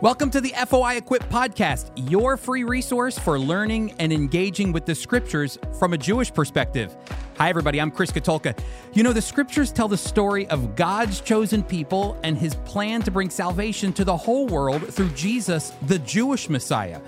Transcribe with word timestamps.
Welcome 0.00 0.30
to 0.30 0.40
the 0.40 0.54
FOI 0.68 0.98
Equip 0.98 1.24
podcast, 1.24 1.90
your 2.08 2.36
free 2.36 2.62
resource 2.62 3.18
for 3.18 3.36
learning 3.36 3.96
and 3.98 4.12
engaging 4.12 4.70
with 4.70 4.86
the 4.86 4.94
scriptures 4.94 5.58
from 5.76 5.92
a 5.92 5.98
Jewish 5.98 6.32
perspective. 6.32 6.96
Hi, 7.36 7.48
everybody, 7.48 7.80
I'm 7.80 7.90
Chris 7.90 8.12
Katulka. 8.12 8.56
You 8.92 9.02
know, 9.02 9.12
the 9.12 9.20
scriptures 9.20 9.72
tell 9.72 9.88
the 9.88 9.96
story 9.96 10.46
of 10.50 10.76
God's 10.76 11.20
chosen 11.20 11.64
people 11.64 12.16
and 12.22 12.38
his 12.38 12.54
plan 12.64 13.02
to 13.02 13.10
bring 13.10 13.28
salvation 13.28 13.92
to 13.94 14.04
the 14.04 14.16
whole 14.16 14.46
world 14.46 14.86
through 14.94 15.08
Jesus, 15.10 15.72
the 15.88 15.98
Jewish 15.98 16.48
Messiah. 16.48 17.00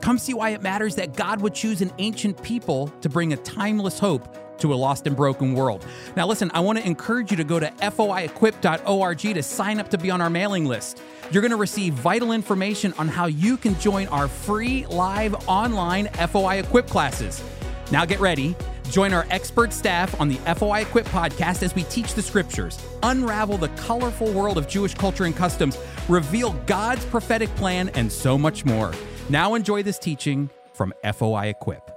Come 0.00 0.16
see 0.16 0.32
why 0.32 0.50
it 0.50 0.62
matters 0.62 0.94
that 0.94 1.16
God 1.16 1.40
would 1.40 1.52
choose 1.52 1.82
an 1.82 1.90
ancient 1.98 2.40
people 2.44 2.92
to 3.00 3.08
bring 3.08 3.32
a 3.32 3.36
timeless 3.38 3.98
hope 3.98 4.36
to 4.58 4.72
a 4.72 4.76
lost 4.76 5.06
and 5.06 5.16
broken 5.16 5.54
world. 5.54 5.84
Now, 6.16 6.26
listen, 6.26 6.50
I 6.54 6.60
want 6.60 6.78
to 6.78 6.86
encourage 6.86 7.30
you 7.30 7.36
to 7.36 7.44
go 7.44 7.60
to 7.60 7.66
foiequip.org 7.66 9.18
to 9.18 9.42
sign 9.42 9.80
up 9.80 9.90
to 9.90 9.98
be 9.98 10.10
on 10.10 10.20
our 10.20 10.30
mailing 10.30 10.66
list. 10.66 11.00
You're 11.30 11.42
going 11.42 11.50
to 11.50 11.56
receive 11.56 11.94
vital 11.94 12.32
information 12.32 12.94
on 12.98 13.08
how 13.08 13.26
you 13.26 13.56
can 13.56 13.78
join 13.80 14.06
our 14.08 14.28
free 14.28 14.86
live 14.86 15.34
online 15.48 16.06
FOI 16.08 16.58
Equip 16.60 16.88
classes. 16.88 17.42
Now, 17.90 18.04
get 18.04 18.20
ready. 18.20 18.54
Join 18.90 19.12
our 19.12 19.26
expert 19.30 19.72
staff 19.72 20.20
on 20.20 20.28
the 20.28 20.36
FOI 20.54 20.82
Equip 20.82 21.06
podcast 21.06 21.62
as 21.62 21.74
we 21.74 21.82
teach 21.84 22.14
the 22.14 22.22
scriptures, 22.22 22.78
unravel 23.02 23.58
the 23.58 23.68
colorful 23.70 24.32
world 24.32 24.58
of 24.58 24.68
Jewish 24.68 24.94
culture 24.94 25.24
and 25.24 25.34
customs, 25.34 25.78
reveal 26.08 26.52
God's 26.66 27.04
prophetic 27.04 27.52
plan, 27.56 27.88
and 27.90 28.10
so 28.10 28.38
much 28.38 28.64
more. 28.64 28.92
Now, 29.28 29.54
enjoy 29.54 29.82
this 29.82 29.98
teaching 29.98 30.50
from 30.72 30.92
FOI 31.02 31.48
Equip. 31.48 31.95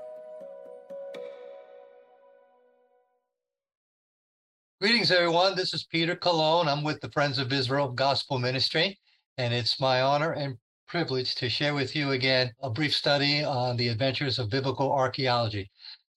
Greetings, 4.81 5.11
everyone. 5.11 5.57
This 5.57 5.73
is 5.73 5.83
Peter 5.83 6.15
Colon. 6.15 6.69
I'm 6.69 6.85
with 6.85 7.01
the 7.01 7.11
Friends 7.11 7.37
of 7.37 7.51
Israel 7.51 7.89
Gospel 7.89 8.39
Ministry, 8.39 8.97
and 9.37 9.53
it's 9.53 9.81
my 9.81 9.99
honor 9.99 10.31
and 10.31 10.57
privilege 10.87 11.35
to 11.35 11.49
share 11.49 11.73
with 11.73 11.97
you 11.97 12.11
again 12.11 12.53
a 12.61 12.69
brief 12.69 12.95
study 12.95 13.43
on 13.43 13.75
the 13.75 13.89
adventures 13.89 14.39
of 14.39 14.49
biblical 14.49 14.89
archaeology. 14.89 15.69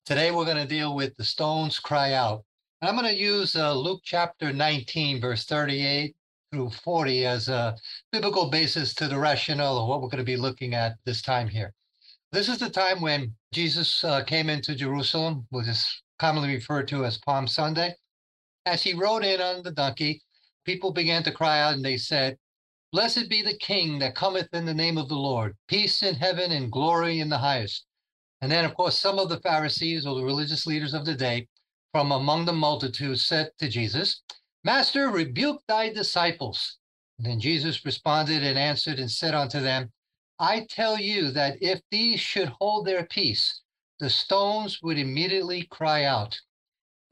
Today, 0.07 0.31
we're 0.31 0.45
going 0.45 0.59
to 0.59 0.65
deal 0.65 0.95
with 0.95 1.13
the 1.17 1.25
stones 1.25 1.81
cry 1.81 2.13
out. 2.13 2.45
I'm 2.83 2.95
going 2.95 3.13
to 3.13 3.21
use 3.21 3.57
uh, 3.57 3.75
Luke 3.75 4.03
chapter 4.05 4.53
19, 4.53 5.21
verse 5.21 5.45
38 5.45 6.15
through 6.53 6.71
40 6.71 7.27
as 7.27 7.49
a 7.49 7.77
biblical 8.13 8.49
basis 8.49 8.95
to 8.95 9.09
the 9.09 9.19
rationale 9.19 9.79
of 9.79 9.89
what 9.89 10.01
we're 10.01 10.09
going 10.09 10.19
to 10.19 10.25
be 10.25 10.37
looking 10.37 10.73
at 10.73 10.99
this 11.05 11.21
time 11.21 11.49
here. 11.49 11.75
This 12.31 12.49
is 12.49 12.59
the 12.59 12.71
time 12.71 13.01
when 13.01 13.35
Jesus 13.53 14.05
uh, 14.05 14.23
came 14.23 14.49
into 14.49 14.77
Jerusalem, 14.77 15.49
which 15.51 15.67
is 15.67 16.01
commonly 16.21 16.55
referred 16.55 16.87
to 16.87 17.05
as 17.05 17.19
Palm 17.19 17.49
Sunday. 17.49 17.97
As 18.65 18.83
he 18.83 18.95
rode 18.95 19.25
in 19.25 19.41
on 19.41 19.63
the 19.63 19.73
donkey, 19.73 20.23
people 20.65 20.93
began 20.93 21.23
to 21.25 21.33
cry 21.33 21.61
out 21.61 21.75
and 21.75 21.85
they 21.85 21.97
said, 21.97 22.39
Blessed 22.93 23.29
be 23.29 23.43
the 23.43 23.57
King 23.57 23.99
that 23.99 24.15
cometh 24.15 24.49
in 24.53 24.67
the 24.67 24.75
name 24.75 24.99
of 24.99 25.09
the 25.09 25.17
Lord, 25.17 25.57
peace 25.67 26.03
in 26.03 26.15
heaven 26.15 26.53
and 26.53 26.71
glory 26.71 27.21
in 27.21 27.29
the 27.29 27.39
highest. 27.39 27.87
And 28.41 28.53
then, 28.53 28.65
of 28.65 28.75
course, 28.75 28.99
some 28.99 29.19
of 29.19 29.29
the 29.29 29.41
Pharisees 29.41 30.07
or 30.07 30.15
the 30.15 30.25
religious 30.25 30.67
leaders 30.67 30.95
of 30.95 31.05
the 31.05 31.15
day 31.15 31.49
from 31.93 32.13
among 32.13 32.45
the 32.45 32.53
multitude 32.53 33.19
said 33.19 33.51
to 33.59 33.69
Jesus, 33.69 34.23
Master, 34.63 35.11
rebuke 35.11 35.63
thy 35.67 35.93
disciples. 35.93 36.79
And 37.19 37.27
then 37.27 37.41
Jesus 37.41 37.85
responded 37.85 38.43
and 38.43 38.59
answered 38.59 38.99
and 38.99 39.11
said 39.11 39.35
unto 39.35 39.61
them, 39.61 39.93
I 40.39 40.67
tell 40.69 41.01
you 41.01 41.31
that 41.33 41.63
if 41.63 41.81
these 41.91 42.21
should 42.21 42.49
hold 42.49 42.87
their 42.87 43.07
peace, 43.07 43.63
the 44.01 44.11
stones 44.11 44.83
would 44.83 44.99
immediately 44.99 45.65
cry 45.65 46.05
out. 46.05 46.41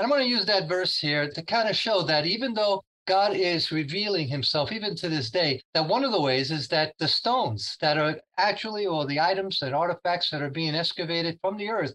And 0.01 0.07
I'm 0.07 0.11
going 0.17 0.23
to 0.23 0.35
use 0.35 0.47
that 0.47 0.67
verse 0.67 0.97
here 0.97 1.29
to 1.31 1.43
kind 1.43 1.69
of 1.69 1.77
show 1.77 2.01
that 2.05 2.25
even 2.25 2.55
though 2.55 2.83
God 3.07 3.37
is 3.37 3.71
revealing 3.71 4.29
himself, 4.29 4.73
even 4.73 4.97
to 4.97 5.11
this 5.11 5.31
day, 5.31 5.61
that 5.75 5.87
one 5.87 6.05
of 6.05 6.13
the 6.13 6.23
ways 6.23 6.51
is 6.51 6.69
that 6.69 6.95
the 6.99 7.07
stones 7.07 7.77
that 7.83 7.99
are 7.99 8.19
actually, 8.39 8.87
or 8.87 9.05
the 9.05 9.21
items 9.21 9.61
and 9.61 9.75
artifacts 9.75 10.31
that 10.31 10.41
are 10.41 10.49
being 10.49 10.75
excavated 10.75 11.39
from 11.43 11.59
the 11.59 11.69
earth 11.69 11.93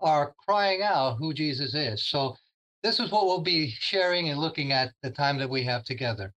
are 0.00 0.34
crying 0.48 0.80
out 0.80 1.18
who 1.18 1.34
Jesus 1.34 1.74
is. 1.74 2.06
So 2.06 2.34
this 2.82 2.98
is 2.98 3.10
what 3.10 3.26
we'll 3.26 3.42
be 3.42 3.68
sharing 3.68 4.30
and 4.30 4.40
looking 4.40 4.72
at 4.72 4.94
the 5.02 5.10
time 5.10 5.36
that 5.36 5.50
we 5.50 5.62
have 5.64 5.84
together. 5.84 6.32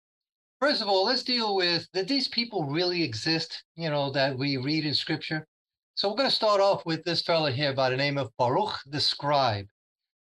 First 0.60 0.82
of 0.82 0.88
all, 0.88 1.06
let's 1.06 1.22
deal 1.22 1.56
with 1.56 1.88
did 1.94 2.08
these 2.08 2.28
people 2.28 2.64
really 2.64 3.04
exist, 3.04 3.64
you 3.76 3.92
know, 3.92 4.10
that 4.14 4.36
we 4.36 4.58
read 4.58 4.84
in 4.84 4.96
scripture? 4.96 5.46
So 5.94 6.10
we're 6.10 6.18
going 6.18 6.30
to 6.30 6.36
start 6.36 6.60
off 6.60 6.88
with 6.88 7.04
this 7.04 7.22
fellow 7.22 7.52
here 7.52 7.76
by 7.76 7.92
the 7.92 7.98
name 7.98 8.18
of 8.18 8.32
Baruch 8.40 8.80
the 8.88 9.00
scribe. 9.00 9.68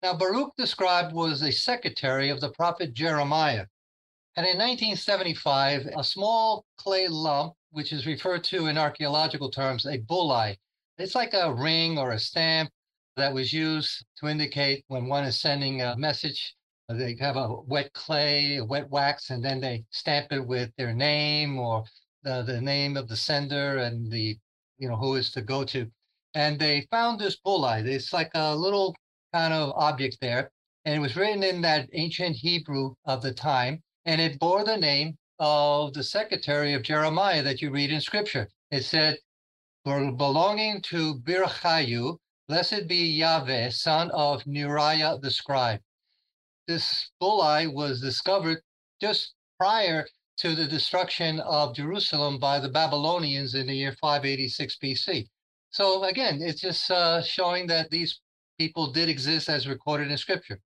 Now, 0.01 0.15
Baruch 0.15 0.55
the 0.57 0.67
scribe 0.67 1.13
was 1.13 1.43
a 1.43 1.51
secretary 1.51 2.29
of 2.31 2.41
the 2.41 2.51
prophet 2.51 2.95
Jeremiah. 2.95 3.67
And 4.37 4.47
in 4.47 4.57
1975, 4.57 5.87
a 5.97 6.05
small 6.05 6.65
clay 6.77 7.09
lump, 7.09 7.55
which 7.73 7.93
is 7.93 8.07
referred 8.07 8.45
to 8.45 8.67
in 8.67 8.79
archaeological 8.79 9.51
terms, 9.51 9.87
a 9.87 9.99
bullae, 9.99 10.57
it's 10.99 11.17
like 11.17 11.35
a 11.35 11.53
ring 11.53 11.99
or 11.99 12.13
a 12.13 12.19
stamp 12.19 12.71
that 13.17 13.35
was 13.35 13.53
used 13.53 14.05
to 14.19 14.29
indicate 14.29 14.85
when 14.87 15.09
one 15.09 15.25
is 15.25 15.41
sending 15.41 15.83
a 15.83 15.97
message. 15.97 16.55
Uh, 16.89 16.95
they 16.95 17.17
have 17.19 17.37
a 17.37 17.57
wet 17.67 17.93
clay, 17.93 18.59
a 18.59 18.65
wet 18.65 18.89
wax, 18.91 19.31
and 19.31 19.45
then 19.45 19.61
they 19.61 19.85
stamp 19.91 20.33
it 20.33 20.47
with 20.47 20.71
their 20.77 20.95
name 20.95 21.59
or 21.59 21.85
the, 22.23 22.43
the 22.43 22.61
name 22.61 22.97
of 22.97 23.09
the 23.09 23.17
sender 23.17 23.79
and 23.79 24.11
the, 24.13 24.39
you 24.79 24.89
know, 24.89 24.97
who 24.97 25.17
is 25.17 25.33
to 25.33 25.43
go 25.43 25.65
to. 25.65 25.91
And 26.35 26.57
they 26.57 26.87
found 26.93 27.19
this 27.19 27.39
bullae. 27.45 27.85
It's 27.85 28.13
like 28.13 28.31
a 28.35 28.55
little 28.55 28.95
kind 29.33 29.53
of 29.53 29.73
object 29.77 30.19
there. 30.21 30.51
And 30.85 30.95
it 30.95 31.01
was 31.01 31.17
written 31.17 31.43
in 31.43 31.61
that 31.63 31.89
ancient 31.93 32.37
Hebrew 32.37 32.95
of 33.05 33.23
the 33.23 33.33
time. 33.33 33.83
And 34.07 34.21
it 34.21 34.39
bore 34.39 34.65
the 34.65 34.77
name 34.77 35.19
of 35.39 35.93
the 35.93 36.03
secretary 36.03 36.73
of 36.75 36.83
Jeremiah 36.83 37.43
that 37.43 37.61
you 37.61 37.71
read 37.71 37.93
in 37.93 38.01
scripture. 38.01 38.49
It 38.71 38.83
said, 38.85 39.19
belonging 39.85 40.83
to 40.83 41.21
Birchayu, 41.21 42.19
blessed 42.49 42.87
be 42.87 43.05
Yahweh, 43.05 43.71
son 43.71 44.11
of 44.13 44.45
Neriah 44.45 45.21
the 45.21 45.31
scribe. 45.31 45.81
This 46.67 47.11
bullae 47.21 47.73
was 47.73 48.01
discovered 48.01 48.63
just 49.01 49.35
prior 49.59 50.07
to 50.39 50.55
the 50.55 50.67
destruction 50.67 51.41
of 51.41 51.75
Jerusalem 51.75 52.39
by 52.39 52.61
the 52.61 52.69
Babylonians 52.69 53.55
in 53.55 53.67
the 53.67 53.75
year 53.75 53.93
586 54.01 54.77
BC. 54.83 55.27
So 55.71 56.05
again, 56.05 56.41
it's 56.43 56.61
just 56.61 56.91
uh, 56.91 57.23
showing 57.23 57.67
that 57.69 57.91
these 57.91 58.21
people 58.59 58.93
did 58.93 59.09
exist 59.09 59.49
as 59.49 59.67
recorded 59.67 60.11
in 60.11 60.17
scripture. 60.17 60.61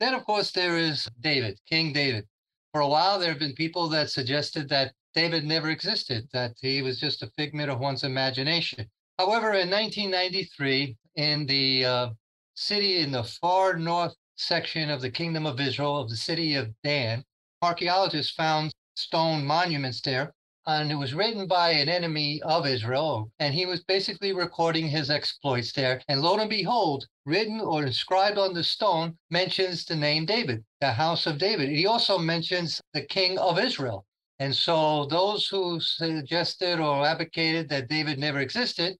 Then, 0.00 0.14
of 0.14 0.24
course, 0.24 0.52
there 0.52 0.76
is 0.76 1.08
David, 1.20 1.58
King 1.68 1.92
David. 1.92 2.26
For 2.72 2.82
a 2.82 2.88
while, 2.88 3.18
there 3.18 3.30
have 3.30 3.38
been 3.38 3.54
people 3.54 3.88
that 3.88 4.10
suggested 4.10 4.68
that 4.68 4.92
David 5.14 5.44
never 5.44 5.70
existed, 5.70 6.28
that 6.32 6.52
he 6.60 6.82
was 6.82 7.00
just 7.00 7.22
a 7.22 7.30
figment 7.36 7.70
of 7.70 7.80
one's 7.80 8.04
imagination. 8.04 8.88
However, 9.18 9.54
in 9.54 9.70
1993, 9.70 10.96
in 11.16 11.46
the 11.46 11.84
uh, 11.84 12.10
city 12.54 12.98
in 12.98 13.10
the 13.10 13.24
far 13.24 13.76
north 13.76 14.14
section 14.36 14.90
of 14.90 15.00
the 15.00 15.10
Kingdom 15.10 15.46
of 15.46 15.58
Israel, 15.58 15.96
of 15.96 16.10
the 16.10 16.16
city 16.16 16.54
of 16.54 16.70
Dan, 16.84 17.24
archaeologists 17.62 18.32
found 18.32 18.72
stone 18.94 19.44
monuments 19.44 20.00
there 20.02 20.32
and 20.68 20.92
it 20.92 20.96
was 20.96 21.14
written 21.14 21.46
by 21.46 21.70
an 21.70 21.88
enemy 21.88 22.42
of 22.42 22.66
Israel. 22.66 23.32
And 23.38 23.54
he 23.54 23.64
was 23.64 23.82
basically 23.84 24.34
recording 24.34 24.86
his 24.86 25.08
exploits 25.08 25.72
there. 25.72 26.02
And 26.08 26.20
lo 26.20 26.38
and 26.38 26.50
behold, 26.50 27.06
written 27.24 27.58
or 27.58 27.86
inscribed 27.86 28.36
on 28.36 28.52
the 28.52 28.62
stone 28.62 29.16
mentions 29.30 29.86
the 29.86 29.96
name 29.96 30.26
David, 30.26 30.62
the 30.82 30.92
house 30.92 31.26
of 31.26 31.38
David. 31.38 31.70
He 31.70 31.86
also 31.86 32.18
mentions 32.18 32.82
the 32.92 33.00
king 33.00 33.38
of 33.38 33.58
Israel. 33.58 34.04
And 34.40 34.54
so 34.54 35.06
those 35.06 35.48
who 35.48 35.80
suggested 35.80 36.80
or 36.80 37.06
advocated 37.06 37.70
that 37.70 37.88
David 37.88 38.18
never 38.18 38.40
existed, 38.40 38.98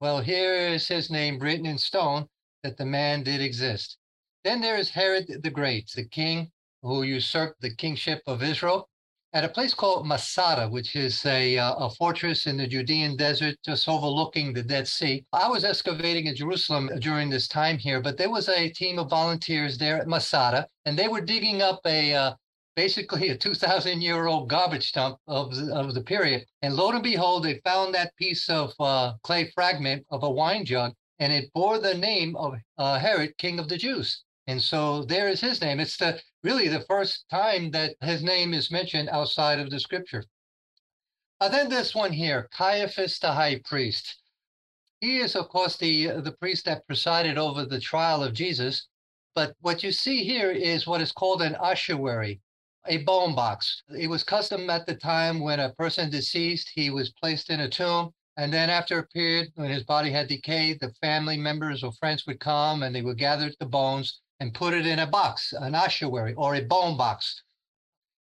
well, 0.00 0.20
here 0.20 0.54
is 0.54 0.88
his 0.88 1.10
name 1.10 1.38
written 1.38 1.64
in 1.64 1.78
stone 1.78 2.26
that 2.64 2.76
the 2.76 2.86
man 2.86 3.22
did 3.22 3.40
exist. 3.40 3.98
Then 4.42 4.60
there 4.60 4.76
is 4.76 4.90
Herod 4.90 5.28
the 5.44 5.50
Great, 5.50 5.92
the 5.94 6.08
king 6.08 6.50
who 6.82 7.04
usurped 7.04 7.60
the 7.60 7.74
kingship 7.76 8.20
of 8.26 8.42
Israel 8.42 8.88
at 9.34 9.42
a 9.42 9.48
place 9.48 9.74
called 9.74 10.06
Masada, 10.06 10.68
which 10.68 10.94
is 10.94 11.26
a, 11.26 11.58
uh, 11.58 11.74
a 11.74 11.90
fortress 11.90 12.46
in 12.46 12.56
the 12.56 12.68
Judean 12.68 13.16
desert 13.16 13.56
just 13.64 13.88
overlooking 13.88 14.52
the 14.52 14.62
Dead 14.62 14.86
Sea. 14.86 15.24
I 15.32 15.48
was 15.48 15.64
excavating 15.64 16.26
in 16.26 16.36
Jerusalem 16.36 16.88
during 17.00 17.28
this 17.28 17.48
time 17.48 17.76
here, 17.76 18.00
but 18.00 18.16
there 18.16 18.30
was 18.30 18.48
a 18.48 18.68
team 18.68 18.96
of 19.00 19.10
volunteers 19.10 19.76
there 19.76 20.00
at 20.00 20.06
Masada, 20.06 20.68
and 20.86 20.96
they 20.96 21.08
were 21.08 21.20
digging 21.20 21.62
up 21.62 21.80
a 21.84 22.14
uh, 22.14 22.34
basically 22.76 23.30
a 23.30 23.36
2,000 23.36 24.00
year 24.00 24.26
old 24.26 24.48
garbage 24.48 24.92
dump 24.92 25.18
of 25.26 25.54
the, 25.56 25.74
of 25.74 25.94
the 25.94 26.02
period. 26.02 26.44
And 26.62 26.74
lo 26.74 26.90
and 26.90 27.02
behold, 27.02 27.44
they 27.44 27.60
found 27.64 27.92
that 27.94 28.14
piece 28.16 28.48
of 28.48 28.72
uh, 28.78 29.14
clay 29.24 29.50
fragment 29.52 30.06
of 30.10 30.22
a 30.22 30.30
wine 30.30 30.64
jug, 30.64 30.92
and 31.18 31.32
it 31.32 31.52
bore 31.52 31.80
the 31.80 31.94
name 31.94 32.36
of 32.36 32.54
uh, 32.78 33.00
Herod, 33.00 33.36
king 33.38 33.58
of 33.58 33.68
the 33.68 33.78
Jews. 33.78 34.22
And 34.46 34.60
so 34.62 35.04
there 35.04 35.28
is 35.28 35.40
his 35.40 35.60
name. 35.60 35.80
It's 35.80 35.96
the 35.96 36.20
really 36.42 36.68
the 36.68 36.84
first 36.88 37.24
time 37.30 37.70
that 37.70 37.96
his 38.02 38.22
name 38.22 38.52
is 38.54 38.70
mentioned 38.70 39.08
outside 39.08 39.58
of 39.58 39.70
the 39.70 39.80
scripture. 39.80 40.24
Uh, 41.40 41.48
then 41.48 41.68
this 41.68 41.94
one 41.94 42.12
here, 42.12 42.48
Caiaphas 42.52 43.18
the 43.18 43.32
high 43.32 43.60
priest. 43.64 44.18
He 45.00 45.18
is, 45.18 45.34
of 45.34 45.48
course, 45.48 45.76
the, 45.76 46.20
the 46.20 46.32
priest 46.32 46.64
that 46.66 46.86
presided 46.86 47.38
over 47.38 47.64
the 47.64 47.80
trial 47.80 48.22
of 48.22 48.34
Jesus. 48.34 48.86
But 49.34 49.54
what 49.60 49.82
you 49.82 49.92
see 49.92 50.24
here 50.24 50.50
is 50.50 50.86
what 50.86 51.00
is 51.00 51.12
called 51.12 51.42
an 51.42 51.56
ossuary. 51.56 52.40
a 52.86 52.98
bone 52.98 53.34
box. 53.34 53.82
It 53.98 54.08
was 54.08 54.22
custom 54.22 54.68
at 54.70 54.86
the 54.86 54.94
time 54.94 55.40
when 55.40 55.60
a 55.60 55.72
person 55.74 56.10
deceased, 56.10 56.70
he 56.74 56.90
was 56.90 57.12
placed 57.12 57.50
in 57.50 57.60
a 57.60 57.68
tomb. 57.68 58.12
And 58.36 58.52
then 58.52 58.68
after 58.68 58.98
a 58.98 59.06
period 59.06 59.52
when 59.54 59.70
his 59.70 59.84
body 59.84 60.10
had 60.10 60.28
decayed, 60.28 60.80
the 60.80 60.92
family 61.00 61.36
members 61.36 61.82
or 61.82 61.92
friends 61.92 62.26
would 62.26 62.40
come 62.40 62.82
and 62.82 62.94
they 62.94 63.02
would 63.02 63.18
gather 63.18 63.50
the 63.60 63.66
bones 63.66 64.20
and 64.40 64.54
put 64.54 64.74
it 64.74 64.86
in 64.86 64.98
a 64.98 65.06
box, 65.06 65.52
an 65.52 65.74
ossuary 65.74 66.34
or 66.34 66.54
a 66.54 66.62
bone 66.62 66.96
box. 66.96 67.42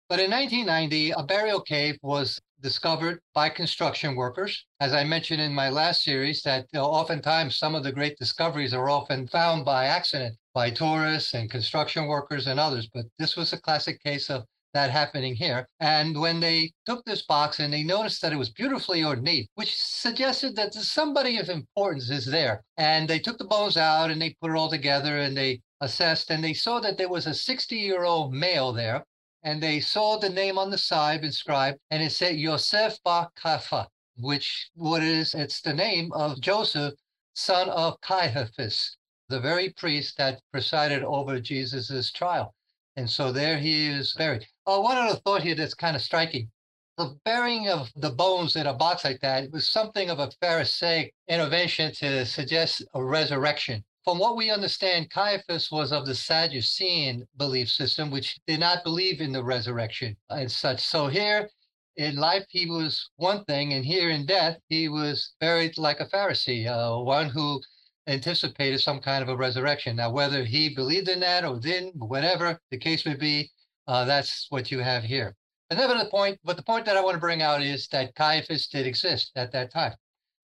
But 0.10 0.20
in 0.20 0.32
1990, 0.32 1.12
a 1.12 1.24
burial 1.24 1.62
cave 1.62 1.98
was 2.02 2.40
discovered 2.62 3.20
by 3.34 3.50
construction 3.50 4.16
workers. 4.16 4.66
As 4.80 4.94
I 4.94 5.04
mentioned 5.04 5.42
in 5.42 5.54
my 5.54 5.70
last 5.70 6.04
series, 6.04 6.42
that 6.44 6.66
you 6.72 6.80
know, 6.80 6.86
oftentimes 6.86 7.58
some 7.58 7.76
of 7.76 7.84
the 7.84 7.92
great 7.92 8.18
discoveries 8.18 8.74
are 8.74 8.90
often 8.90 9.28
found 9.28 9.66
by 9.66 9.86
accident 9.86 10.38
by 10.54 10.72
tourists 10.72 11.34
and 11.34 11.52
construction 11.52 12.08
workers 12.08 12.48
and 12.48 12.60
others. 12.60 12.90
But 12.92 13.06
this 13.20 13.36
was 13.36 13.54
a 13.54 13.62
classic 13.62 14.02
case 14.02 14.30
of 14.30 14.46
that 14.78 14.92
happening 14.92 15.36
here. 15.36 15.68
And 15.80 16.20
when 16.20 16.40
they 16.40 16.72
took 16.86 17.04
this 17.04 17.24
box 17.24 17.60
and 17.60 17.74
they 17.74 17.84
noticed 17.84 18.22
that 18.22 18.32
it 18.32 18.38
was 18.38 18.52
beautifully 18.52 19.04
ornate, 19.04 19.50
which 19.56 19.76
suggested 19.76 20.56
that 20.56 20.74
somebody 20.74 21.38
of 21.38 21.50
importance 21.50 22.10
is 22.10 22.26
there. 22.26 22.64
And 22.78 23.08
they 23.08 23.20
took 23.20 23.40
the 23.40 23.46
bones 23.46 23.76
out 23.76 24.12
and 24.12 24.22
they 24.22 24.36
put 24.40 24.52
it 24.52 24.58
all 24.58 24.70
together 24.70 25.18
and 25.18 25.36
they 25.36 25.62
assessed 25.82 26.30
and 26.30 26.44
they 26.44 26.54
saw 26.54 26.80
that 26.80 26.98
there 26.98 27.10
was 27.10 27.26
a 27.26 27.34
60 27.34 27.76
year 27.76 28.04
old 28.04 28.34
male 28.34 28.72
there 28.72 29.04
and 29.44 29.62
they 29.64 29.80
saw 29.80 30.18
the 30.18 30.30
name 30.30 30.58
on 30.58 30.70
the 30.70 30.78
side 30.78 31.24
inscribed, 31.24 31.80
and 31.90 32.04
it 32.04 32.12
said 32.12 32.36
Yosef 32.36 33.02
Bar 33.04 33.30
Kafa, 33.42 33.88
which 34.18 34.70
what 34.76 35.02
is 35.04 35.34
it's 35.34 35.62
the 35.62 35.74
name 35.74 36.12
of 36.14 36.42
Joseph, 36.42 36.94
son 37.34 37.70
of 37.70 38.00
Caiaphas, 38.02 38.98
the 39.30 39.40
very 39.40 39.70
priest 39.70 40.18
that 40.18 40.42
presided 40.52 41.04
over 41.04 41.40
Jesus's 41.40 42.12
trial. 42.12 42.54
And 42.98 43.10
so 43.10 43.32
there 43.32 43.58
he 43.58 43.88
is 43.88 44.14
buried. 44.18 44.48
Oh, 44.68 44.82
one 44.82 44.98
other 44.98 45.20
thought 45.26 45.42
here 45.42 45.56
that's 45.56 45.74
kind 45.74 45.96
of 45.96 46.02
striking. 46.02 46.52
The 46.98 47.18
burying 47.26 47.70
of 47.70 47.90
the 47.96 48.12
bones 48.12 48.56
in 48.56 48.68
a 48.68 48.74
box 48.74 49.04
like 49.04 49.22
that 49.22 49.52
was 49.52 49.70
something 49.70 50.10
of 50.10 50.20
a 50.20 50.30
Pharisaic 50.42 51.14
intervention 51.28 51.94
to 51.96 52.26
suggest 52.26 52.84
a 52.94 53.04
resurrection 53.04 53.84
from 54.08 54.20
what 54.20 54.38
we 54.38 54.50
understand, 54.50 55.10
Caiaphas 55.10 55.70
was 55.70 55.92
of 55.92 56.06
the 56.06 56.16
Sadducean 56.16 57.28
belief 57.36 57.68
system, 57.68 58.10
which 58.10 58.40
did 58.48 58.62
not 58.62 58.86
believe 58.86 59.20
in 59.20 59.34
the 59.34 59.44
resurrection 59.44 60.16
and 60.30 60.50
such. 60.50 60.80
So 60.80 61.08
here 61.08 61.50
in 61.98 62.16
life, 62.16 62.46
he 62.48 62.70
was 62.70 63.10
one 63.18 63.44
thing, 63.44 63.74
and 63.74 63.84
here 63.84 64.10
in 64.10 64.26
death, 64.26 64.60
he 64.70 64.88
was 64.88 65.34
buried 65.42 65.78
like 65.78 66.00
a 66.00 66.06
Pharisee, 66.06 66.68
uh, 66.68 67.04
one 67.04 67.28
who 67.28 67.62
anticipated 68.08 68.80
some 68.80 69.02
kind 69.02 69.22
of 69.22 69.28
a 69.28 69.36
resurrection. 69.36 69.98
Now, 69.98 70.10
whether 70.10 70.46
he 70.46 70.74
believed 70.74 71.10
in 71.10 71.20
that 71.20 71.44
or 71.44 71.60
didn't, 71.60 71.98
whatever 71.98 72.58
the 72.72 72.78
case 72.78 73.06
may 73.06 73.16
be, 73.16 73.52
uh, 73.88 74.06
that's 74.06 74.48
what 74.50 74.72
you 74.72 74.80
have 74.80 75.04
here. 75.04 75.36
But 75.70 75.78
never 75.78 75.96
the 75.96 76.10
point, 76.10 76.40
but 76.44 76.56
the 76.58 76.64
point 76.64 76.86
that 76.86 76.98
I 76.98 77.04
want 77.04 77.16
to 77.16 77.20
bring 77.20 77.42
out 77.42 77.62
is 77.62 77.88
that 77.90 78.16
Caiaphas 78.16 78.68
did 78.68 78.88
exist 78.88 79.32
at 79.36 79.52
that 79.52 79.72
time. 79.72 79.96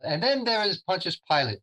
And 0.02 0.22
then 0.22 0.44
there 0.44 0.64
is 0.64 0.84
Pontius 0.84 1.20
Pilate. 1.30 1.60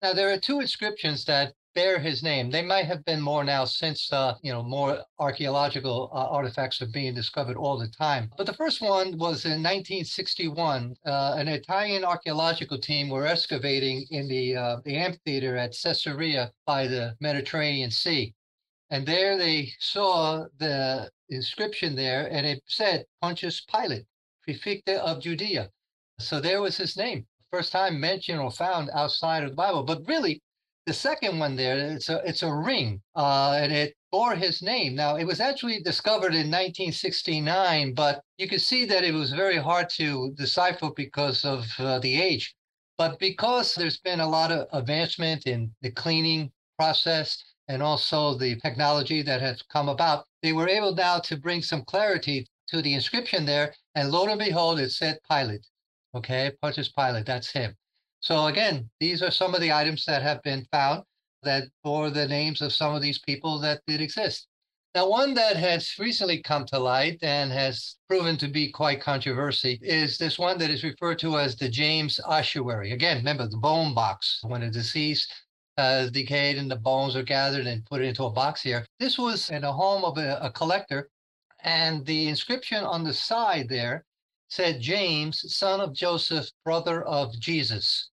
Now, 0.00 0.12
there 0.12 0.32
are 0.32 0.38
two 0.38 0.60
inscriptions 0.60 1.24
that 1.24 1.54
bear 1.74 1.98
his 1.98 2.22
name. 2.22 2.50
They 2.50 2.62
might 2.62 2.86
have 2.86 3.04
been 3.04 3.20
more 3.20 3.44
now 3.44 3.64
since, 3.64 4.12
uh, 4.12 4.34
you 4.42 4.52
know, 4.52 4.62
more 4.62 5.02
archaeological 5.18 6.10
uh, 6.12 6.26
artifacts 6.28 6.80
are 6.80 6.86
being 6.86 7.14
discovered 7.14 7.56
all 7.56 7.78
the 7.78 7.88
time. 7.88 8.30
But 8.36 8.46
the 8.46 8.54
first 8.54 8.80
one 8.80 9.18
was 9.18 9.44
in 9.44 9.62
1961. 9.62 10.96
Uh, 11.04 11.34
an 11.36 11.48
Italian 11.48 12.04
archaeological 12.04 12.78
team 12.78 13.08
were 13.08 13.26
excavating 13.26 14.06
in 14.10 14.28
the, 14.28 14.56
uh, 14.56 14.76
the 14.84 14.96
amphitheater 14.96 15.56
at 15.56 15.76
Caesarea 15.80 16.50
by 16.66 16.86
the 16.86 17.14
Mediterranean 17.20 17.90
Sea. 17.90 18.34
And 18.90 19.06
there 19.06 19.36
they 19.36 19.72
saw 19.78 20.46
the 20.58 21.10
inscription 21.28 21.94
there, 21.94 22.26
and 22.30 22.46
it 22.46 22.62
said 22.66 23.04
Pontius 23.20 23.60
Pilate, 23.60 24.06
prefecture 24.42 24.96
of 24.96 25.20
Judea. 25.20 25.70
So 26.18 26.40
there 26.40 26.60
was 26.60 26.76
his 26.76 26.96
name 26.96 27.26
first 27.50 27.72
time 27.72 27.98
mentioned 27.98 28.40
or 28.40 28.50
found 28.50 28.90
outside 28.92 29.42
of 29.42 29.50
the 29.50 29.56
Bible. 29.56 29.82
But 29.82 30.06
really, 30.06 30.42
the 30.86 30.92
second 30.92 31.38
one 31.38 31.56
there, 31.56 31.76
it's 31.76 32.08
a 32.08 32.22
it's 32.26 32.42
a 32.42 32.54
ring, 32.54 33.02
uh, 33.14 33.58
and 33.60 33.72
it 33.72 33.94
bore 34.10 34.34
his 34.34 34.62
name. 34.62 34.94
Now, 34.94 35.16
it 35.16 35.24
was 35.24 35.40
actually 35.40 35.80
discovered 35.82 36.34
in 36.34 36.50
1969, 36.50 37.94
but 37.94 38.22
you 38.38 38.48
can 38.48 38.58
see 38.58 38.86
that 38.86 39.04
it 39.04 39.12
was 39.12 39.32
very 39.32 39.58
hard 39.58 39.90
to 39.90 40.32
decipher 40.36 40.90
because 40.96 41.44
of 41.44 41.66
uh, 41.78 41.98
the 41.98 42.20
age. 42.20 42.54
But 42.96 43.18
because 43.18 43.74
there's 43.74 43.98
been 43.98 44.20
a 44.20 44.28
lot 44.28 44.50
of 44.50 44.66
advancement 44.72 45.46
in 45.46 45.72
the 45.82 45.90
cleaning 45.90 46.50
process 46.78 47.44
and 47.68 47.82
also 47.82 48.34
the 48.34 48.56
technology 48.56 49.22
that 49.22 49.40
has 49.40 49.62
come 49.62 49.88
about, 49.88 50.24
they 50.42 50.52
were 50.52 50.68
able 50.68 50.94
now 50.94 51.18
to 51.20 51.36
bring 51.36 51.62
some 51.62 51.84
clarity 51.84 52.46
to 52.68 52.82
the 52.82 52.94
inscription 52.94 53.44
there. 53.44 53.74
And 53.94 54.10
lo 54.10 54.26
and 54.26 54.38
behold, 54.38 54.80
it 54.80 54.90
said 54.90 55.18
Pilate. 55.30 55.66
Okay, 56.14 56.52
Pontius 56.62 56.88
Pilate, 56.88 57.26
that's 57.26 57.50
him. 57.50 57.74
So 58.20 58.46
again, 58.46 58.88
these 59.00 59.22
are 59.22 59.30
some 59.30 59.54
of 59.54 59.60
the 59.60 59.72
items 59.72 60.04
that 60.06 60.22
have 60.22 60.42
been 60.42 60.66
found 60.72 61.04
that 61.42 61.64
bore 61.84 62.10
the 62.10 62.26
names 62.26 62.62
of 62.62 62.72
some 62.72 62.94
of 62.94 63.02
these 63.02 63.18
people 63.18 63.58
that 63.60 63.82
did 63.86 64.00
exist. 64.00 64.48
Now, 64.94 65.08
one 65.08 65.34
that 65.34 65.56
has 65.56 65.94
recently 65.98 66.42
come 66.42 66.64
to 66.66 66.78
light 66.78 67.18
and 67.22 67.52
has 67.52 67.96
proven 68.08 68.36
to 68.38 68.48
be 68.48 68.72
quite 68.72 69.00
controversial 69.00 69.74
is 69.82 70.16
this 70.16 70.38
one 70.38 70.58
that 70.58 70.70
is 70.70 70.82
referred 70.82 71.18
to 71.20 71.38
as 71.38 71.54
the 71.54 71.68
James 71.68 72.18
ossuary. 72.24 72.92
Again, 72.92 73.18
remember 73.18 73.46
the 73.46 73.58
bone 73.58 73.94
box. 73.94 74.40
When 74.42 74.62
a 74.62 74.70
deceased 74.70 75.32
Uh, 75.78 76.00
has 76.00 76.10
decayed 76.10 76.58
and 76.58 76.68
the 76.68 76.74
bones 76.74 77.14
are 77.14 77.22
gathered 77.22 77.64
and 77.68 77.86
put 77.86 78.02
into 78.02 78.24
a 78.24 78.30
box 78.30 78.60
here. 78.60 78.84
This 78.98 79.16
was 79.16 79.48
in 79.50 79.62
a 79.62 79.72
home 79.72 80.04
of 80.04 80.18
a, 80.18 80.36
a 80.42 80.50
collector, 80.50 81.08
and 81.62 82.04
the 82.04 82.26
inscription 82.26 82.82
on 82.82 83.04
the 83.04 83.14
side 83.14 83.68
there 83.68 84.04
said 84.48 84.80
James, 84.80 85.54
son 85.54 85.80
of 85.80 85.92
Joseph, 85.92 86.50
brother 86.64 87.04
of 87.04 87.38
Jesus. 87.38 88.10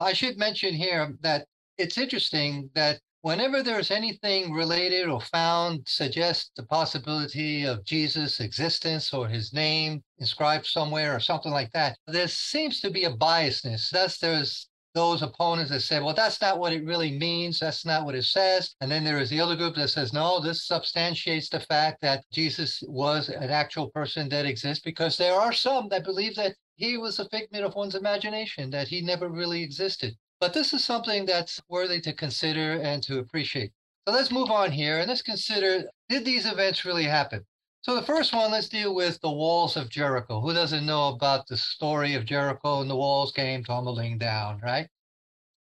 I 0.00 0.14
should 0.14 0.38
mention 0.38 0.72
here 0.72 1.14
that 1.20 1.46
it's 1.76 1.98
interesting 1.98 2.70
that 2.72 3.00
whenever 3.20 3.62
there's 3.62 3.90
anything 3.90 4.54
related 4.54 5.06
or 5.06 5.20
found 5.20 5.86
suggests 5.86 6.50
the 6.56 6.62
possibility 6.62 7.66
of 7.66 7.84
Jesus' 7.84 8.40
existence 8.40 9.12
or 9.12 9.28
his 9.28 9.52
name 9.52 10.02
inscribed 10.18 10.64
somewhere 10.64 11.14
or 11.14 11.20
something 11.20 11.52
like 11.52 11.72
that, 11.72 11.98
there 12.06 12.28
seems 12.28 12.80
to 12.80 12.90
be 12.90 13.04
a 13.04 13.12
biasness. 13.12 13.90
Thus, 13.90 14.16
there's 14.16 14.70
those 14.96 15.20
opponents 15.20 15.70
that 15.70 15.80
say, 15.80 16.00
well, 16.00 16.14
that's 16.14 16.40
not 16.40 16.58
what 16.58 16.72
it 16.72 16.82
really 16.82 17.18
means. 17.18 17.58
That's 17.60 17.84
not 17.84 18.06
what 18.06 18.14
it 18.14 18.24
says. 18.24 18.74
And 18.80 18.90
then 18.90 19.04
there 19.04 19.18
is 19.18 19.28
the 19.28 19.42
other 19.42 19.54
group 19.54 19.74
that 19.74 19.88
says, 19.88 20.14
no, 20.14 20.40
this 20.40 20.66
substantiates 20.66 21.50
the 21.50 21.60
fact 21.60 22.00
that 22.00 22.24
Jesus 22.32 22.82
was 22.88 23.28
an 23.28 23.50
actual 23.50 23.90
person 23.90 24.26
that 24.30 24.46
exists 24.46 24.82
because 24.82 25.18
there 25.18 25.34
are 25.34 25.52
some 25.52 25.90
that 25.90 26.02
believe 26.02 26.34
that 26.36 26.54
he 26.76 26.96
was 26.96 27.18
a 27.18 27.28
figment 27.28 27.66
of 27.66 27.74
one's 27.74 27.94
imagination, 27.94 28.70
that 28.70 28.88
he 28.88 29.02
never 29.02 29.28
really 29.28 29.62
existed. 29.62 30.16
But 30.40 30.54
this 30.54 30.72
is 30.72 30.82
something 30.82 31.26
that's 31.26 31.60
worthy 31.68 32.00
to 32.00 32.14
consider 32.14 32.80
and 32.80 33.02
to 33.02 33.18
appreciate. 33.18 33.72
So 34.08 34.14
let's 34.14 34.32
move 34.32 34.50
on 34.50 34.72
here 34.72 35.00
and 35.00 35.08
let's 35.08 35.20
consider 35.20 35.84
did 36.08 36.24
these 36.24 36.46
events 36.46 36.86
really 36.86 37.04
happen? 37.04 37.44
So 37.86 37.94
the 37.94 38.02
first 38.02 38.34
one, 38.34 38.50
let's 38.50 38.68
deal 38.68 38.96
with 38.96 39.20
the 39.20 39.30
walls 39.30 39.76
of 39.76 39.90
Jericho. 39.90 40.40
Who 40.40 40.52
doesn't 40.52 40.84
know 40.84 41.06
about 41.10 41.46
the 41.46 41.56
story 41.56 42.14
of 42.14 42.24
Jericho 42.24 42.80
and 42.80 42.90
the 42.90 42.96
walls 42.96 43.30
came 43.30 43.62
tumbling 43.62 44.18
down, 44.18 44.58
right? 44.60 44.88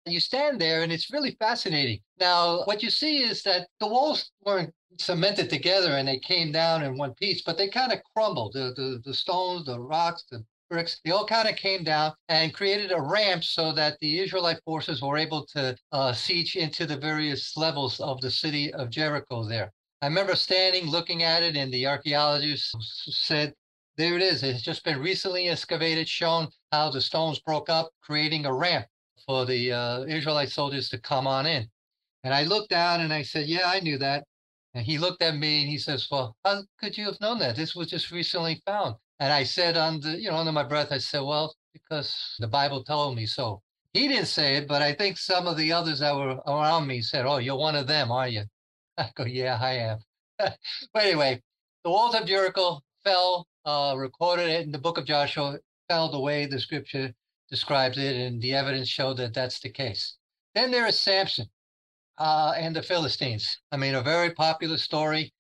You 0.05 0.21
stand 0.21 0.61
there 0.61 0.83
and 0.83 0.93
it's 0.93 1.11
really 1.11 1.35
fascinating. 1.41 2.01
Now, 2.19 2.65
what 2.65 2.83
you 2.83 2.91
see 2.91 3.23
is 3.23 3.43
that 3.45 3.69
the 3.79 3.87
walls 3.87 4.33
weren't 4.45 4.75
cemented 4.99 5.49
together 5.49 5.93
and 5.93 6.07
they 6.07 6.19
came 6.19 6.53
down 6.53 6.83
in 6.83 6.99
one 6.99 7.15
piece, 7.15 7.41
but 7.41 7.57
they 7.57 7.69
kind 7.69 7.91
of 7.91 8.01
crumbled. 8.15 8.53
The, 8.53 8.75
the, 8.77 9.01
the 9.03 9.15
stones, 9.15 9.65
the 9.65 9.81
rocks, 9.81 10.25
the 10.31 10.45
bricks, 10.69 11.01
they 11.03 11.13
all 11.13 11.27
kind 11.27 11.49
of 11.49 11.57
came 11.57 11.85
down 11.85 12.13
and 12.29 12.53
created 12.53 12.93
a 12.93 13.01
ramp 13.01 13.45
so 13.45 13.73
that 13.73 13.99
the 14.01 14.19
Israelite 14.21 14.63
forces 14.67 15.01
were 15.01 15.17
able 15.17 15.47
to 15.55 15.75
uh, 15.93 16.13
siege 16.13 16.57
into 16.57 16.85
the 16.85 16.99
various 16.99 17.57
levels 17.57 17.99
of 17.99 18.21
the 18.21 18.31
city 18.31 18.75
of 18.75 18.91
Jericho 18.91 19.43
there. 19.49 19.73
I 20.03 20.07
remember 20.07 20.35
standing 20.35 20.87
looking 20.87 21.23
at 21.23 21.43
it, 21.43 21.57
and 21.57 21.71
the 21.71 21.87
archaeologist 21.87 22.75
said, 22.81 23.53
There 23.99 24.17
it 24.17 24.23
is. 24.23 24.43
It's 24.43 24.63
just 24.63 24.83
been 24.83 24.99
recently 24.99 25.49
excavated, 25.49 26.09
shown 26.09 26.49
how 26.73 26.91
the 26.91 27.03
stones 27.03 27.39
broke 27.41 27.69
up, 27.69 27.91
creating 28.03 28.47
a 28.47 28.55
ramp 28.55 28.87
for 29.27 29.45
the 29.45 29.73
uh, 29.73 30.05
Israelite 30.05 30.51
soldiers 30.51 30.89
to 30.89 30.99
come 30.99 31.27
on 31.27 31.45
in. 31.45 31.69
And 32.25 32.33
I 32.33 32.45
looked 32.45 32.71
down 32.71 33.01
and 33.01 33.13
I 33.13 33.23
said, 33.23 33.47
Yeah, 33.47 33.67
I 33.67 33.81
knew 33.81 33.99
that. 33.99 34.25
And 34.73 34.87
he 34.87 34.97
looked 34.97 35.21
at 35.21 35.37
me 35.37 35.61
and 35.63 35.71
he 35.71 35.77
says, 35.77 36.09
Well, 36.11 36.35
how 36.47 36.63
could 36.79 36.97
you 36.97 37.05
have 37.05 37.21
known 37.21 37.39
that? 37.41 37.57
This 37.57 37.77
was 37.77 37.89
just 37.89 38.11
recently 38.11 38.63
found. 38.65 38.97
And 39.19 39.33
I 39.33 39.43
said, 39.43 39.77
under, 39.77 40.17
you 40.17 40.31
know, 40.31 40.37
under 40.37 40.53
my 40.53 40.63
breath, 40.63 40.93
I 40.93 40.99
said, 40.99 41.21
Well, 41.21 41.55
because 41.75 42.37
the 42.39 42.49
Bible 42.49 42.85
told 42.85 43.17
me 43.17 43.27
so. 43.27 43.61
He 43.93 44.09
didn't 44.09 44.27
say 44.27 44.57
it, 44.57 44.67
but 44.67 44.81
I 44.81 44.95
think 44.95 45.19
some 45.19 45.47
of 45.47 45.59
the 45.59 45.73
others 45.73 45.99
that 45.99 46.15
were 46.15 46.41
around 46.47 46.87
me 46.87 47.03
said, 47.03 47.27
Oh, 47.27 47.37
you're 47.37 47.57
one 47.57 47.77
of 47.77 47.87
them, 47.87 48.11
are 48.11 48.29
you? 48.29 48.45
I 49.01 49.11
go, 49.17 49.25
yeah, 49.25 49.59
I 49.61 49.73
am. 49.73 49.99
but 50.39 51.03
anyway, 51.03 51.41
the 51.85 51.91
walls 51.91 52.15
of 52.15 52.27
Jericho 52.27 52.81
fell, 53.03 53.47
uh, 53.65 53.95
recorded 53.97 54.49
it 54.49 54.65
in 54.65 54.73
the 54.73 54.79
book 54.79 54.99
of 54.99 55.07
Joshua, 55.07 55.59
fell 55.89 56.11
the 56.11 56.21
way 56.21 56.47
the 56.47 56.61
scripture 56.61 57.13
describes 57.49 57.99
it, 57.99 58.17
and 58.17 58.41
the 58.41 58.55
evidence 58.55 58.89
showed 58.89 59.17
that 59.17 59.35
that's 59.35 59.61
the 59.61 59.71
case. 59.71 60.17
Then 60.55 60.71
there 60.71 60.87
is 60.87 60.99
Samson 60.99 61.47
uh, 62.19 62.53
and 62.57 62.77
the 62.77 62.83
Philistines. 62.83 63.59
I 63.73 63.77
mean, 63.77 63.95
a 63.95 64.03
very 64.03 64.33
popular 64.33 64.77
story. 64.77 65.33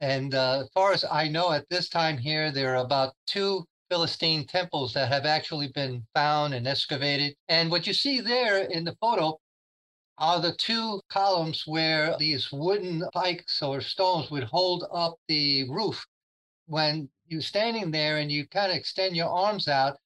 And 0.00 0.34
uh, 0.34 0.60
as 0.60 0.68
far 0.72 0.92
as 0.92 1.04
I 1.10 1.28
know, 1.28 1.50
at 1.50 1.68
this 1.68 1.88
time 1.88 2.18
here, 2.18 2.52
there 2.52 2.76
are 2.76 2.84
about 2.84 3.14
two 3.26 3.64
Philistine 3.90 4.46
temples 4.46 4.92
that 4.94 5.10
have 5.10 5.26
actually 5.26 5.68
been 5.68 6.06
found 6.14 6.54
and 6.54 6.68
excavated. 6.68 7.34
And 7.48 7.70
what 7.70 7.86
you 7.86 7.92
see 7.92 8.20
there 8.20 8.58
in 8.58 8.84
the 8.84 8.96
photo 9.00 9.38
are 10.18 10.40
the 10.40 10.54
two 10.56 11.00
columns 11.08 11.62
where 11.66 12.16
these 12.18 12.50
wooden 12.50 13.04
pikes 13.12 13.62
or 13.62 13.80
stones 13.80 14.30
would 14.30 14.44
hold 14.44 14.84
up 14.92 15.16
the 15.28 15.68
roof. 15.70 16.04
When 16.66 17.08
you're 17.26 17.40
standing 17.40 17.90
there 17.90 18.18
and 18.18 18.30
you 18.30 18.46
kind 18.48 18.72
of 18.72 18.76
extend 18.76 19.16
your 19.16 19.28
arms 19.28 19.68
out, 19.68 19.96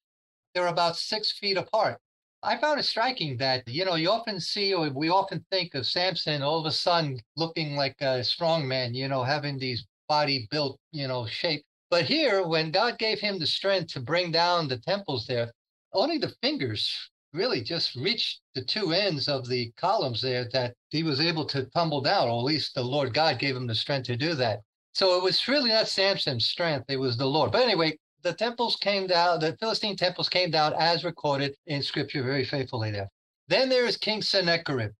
they're 0.53 0.67
about 0.67 0.97
six 0.97 1.31
feet 1.31 1.57
apart. 1.57 1.99
I 2.43 2.57
found 2.57 2.79
it 2.79 2.83
striking 2.83 3.37
that, 3.37 3.67
you 3.67 3.85
know, 3.85 3.95
you 3.95 4.11
often 4.11 4.39
see 4.39 4.73
or 4.73 4.89
we 4.89 5.09
often 5.09 5.45
think 5.49 5.73
of 5.75 5.87
Samson 5.87 6.41
all 6.41 6.59
of 6.59 6.65
a 6.65 6.71
sudden 6.71 7.19
looking 7.37 7.75
like 7.75 7.95
a 8.01 8.23
strong 8.23 8.67
man, 8.67 8.93
you 8.93 9.07
know, 9.07 9.23
having 9.23 9.57
these 9.57 9.85
body 10.07 10.47
built, 10.51 10.77
you 10.91 11.07
know, 11.07 11.25
shape. 11.25 11.63
But 11.89 12.05
here, 12.05 12.45
when 12.45 12.71
God 12.71 12.99
gave 12.99 13.19
him 13.19 13.39
the 13.39 13.47
strength 13.47 13.93
to 13.93 14.01
bring 14.01 14.31
down 14.31 14.67
the 14.67 14.77
temples 14.77 15.25
there, 15.25 15.51
only 15.93 16.17
the 16.17 16.33
fingers 16.41 17.09
really 17.33 17.61
just 17.61 17.95
reached 17.95 18.41
the 18.53 18.63
two 18.63 18.93
ends 18.93 19.27
of 19.27 19.47
the 19.47 19.71
columns 19.77 20.21
there 20.21 20.47
that 20.53 20.75
he 20.89 21.03
was 21.03 21.19
able 21.19 21.45
to 21.45 21.65
tumble 21.65 22.01
down, 22.01 22.29
or 22.29 22.39
at 22.39 22.45
least 22.45 22.75
the 22.75 22.83
Lord 22.83 23.13
God 23.13 23.39
gave 23.39 23.55
him 23.55 23.67
the 23.67 23.75
strength 23.75 24.05
to 24.07 24.15
do 24.15 24.35
that. 24.35 24.59
So 24.93 25.17
it 25.17 25.23
was 25.23 25.47
really 25.47 25.71
not 25.71 25.87
Samson's 25.87 26.45
strength, 26.45 26.85
it 26.89 26.97
was 26.97 27.17
the 27.17 27.25
Lord. 27.25 27.51
But 27.51 27.63
anyway, 27.63 27.97
the 28.21 28.33
temples 28.33 28.75
came 28.75 29.07
down, 29.07 29.39
the 29.39 29.57
Philistine 29.59 29.95
temples 29.95 30.29
came 30.29 30.51
down 30.51 30.73
as 30.77 31.03
recorded 31.03 31.55
in 31.65 31.81
scripture 31.81 32.23
very 32.23 32.45
faithfully 32.45 32.91
there. 32.91 33.09
Then 33.47 33.69
there 33.69 33.85
is 33.85 33.97
King 33.97 34.21
Sennacherib. 34.21 34.91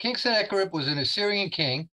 King 0.00 0.16
Sennacherib 0.16 0.72
was 0.72 0.88
an 0.88 0.98
Assyrian 0.98 1.50
king, 1.50 1.88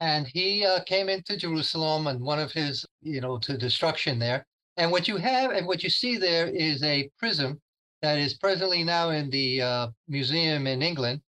and 0.00 0.26
he 0.26 0.64
uh, 0.64 0.80
came 0.84 1.08
into 1.08 1.36
Jerusalem 1.36 2.06
and 2.06 2.20
one 2.20 2.38
of 2.38 2.52
his, 2.52 2.86
you 3.02 3.20
know, 3.20 3.38
to 3.38 3.56
destruction 3.56 4.18
there. 4.18 4.46
And 4.76 4.90
what 4.90 5.08
you 5.08 5.16
have 5.16 5.50
and 5.50 5.66
what 5.66 5.82
you 5.82 5.90
see 5.90 6.16
there 6.16 6.46
is 6.46 6.82
a 6.82 7.10
prism 7.18 7.60
that 8.02 8.18
is 8.18 8.34
presently 8.34 8.82
now 8.84 9.10
in 9.10 9.30
the 9.30 9.62
uh, 9.62 9.88
museum 10.08 10.66
in 10.66 10.82
England. 10.82 11.20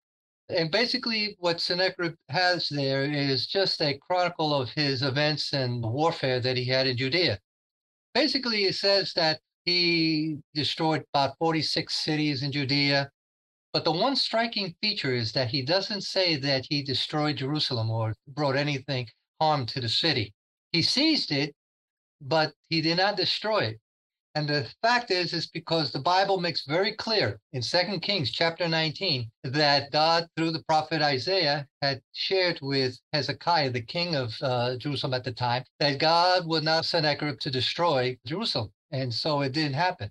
And 0.48 0.70
basically, 0.70 1.36
what 1.38 1.60
Sennacherib 1.60 2.14
has 2.28 2.68
there 2.68 3.04
is 3.04 3.46
just 3.46 3.80
a 3.80 3.98
chronicle 3.98 4.52
of 4.54 4.70
his 4.70 5.02
events 5.02 5.52
and 5.52 5.82
warfare 5.82 6.40
that 6.40 6.56
he 6.56 6.64
had 6.64 6.86
in 6.86 6.96
Judea. 6.96 7.38
Basically, 8.14 8.64
it 8.64 8.74
says 8.74 9.12
that 9.14 9.40
he 9.64 10.38
destroyed 10.54 11.04
about 11.14 11.36
46 11.38 11.94
cities 11.94 12.42
in 12.42 12.50
Judea. 12.50 13.10
But 13.72 13.84
the 13.84 13.92
one 13.92 14.16
striking 14.16 14.74
feature 14.80 15.14
is 15.14 15.32
that 15.32 15.48
he 15.48 15.62
doesn't 15.62 16.00
say 16.00 16.34
that 16.36 16.66
he 16.68 16.82
destroyed 16.82 17.36
Jerusalem 17.36 17.90
or 17.90 18.14
brought 18.26 18.56
anything 18.56 19.06
harm 19.40 19.66
to 19.66 19.80
the 19.80 19.88
city. 19.88 20.34
He 20.72 20.82
seized 20.82 21.30
it, 21.30 21.54
but 22.20 22.52
he 22.68 22.80
did 22.80 22.96
not 22.96 23.16
destroy 23.16 23.60
it. 23.60 23.80
And 24.36 24.48
the 24.48 24.72
fact 24.80 25.10
is, 25.10 25.32
is 25.32 25.48
because 25.48 25.90
the 25.90 25.98
Bible 25.98 26.38
makes 26.38 26.64
very 26.64 26.92
clear 26.92 27.40
in 27.52 27.62
Second 27.62 28.00
Kings 28.00 28.30
chapter 28.30 28.68
19 28.68 29.28
that 29.42 29.90
God, 29.90 30.28
through 30.36 30.52
the 30.52 30.62
prophet 30.62 31.02
Isaiah, 31.02 31.66
had 31.82 32.00
shared 32.12 32.60
with 32.62 32.96
Hezekiah, 33.12 33.70
the 33.70 33.82
king 33.82 34.14
of 34.14 34.32
uh, 34.40 34.76
Jerusalem 34.76 35.14
at 35.14 35.24
the 35.24 35.32
time, 35.32 35.64
that 35.80 35.98
God 35.98 36.46
would 36.46 36.62
not 36.62 36.84
send 36.84 37.04
Sennacherib 37.04 37.40
to 37.40 37.50
destroy 37.50 38.16
Jerusalem. 38.24 38.72
And 38.92 39.12
so 39.12 39.40
it 39.40 39.52
didn't 39.52 39.74
happen. 39.74 40.10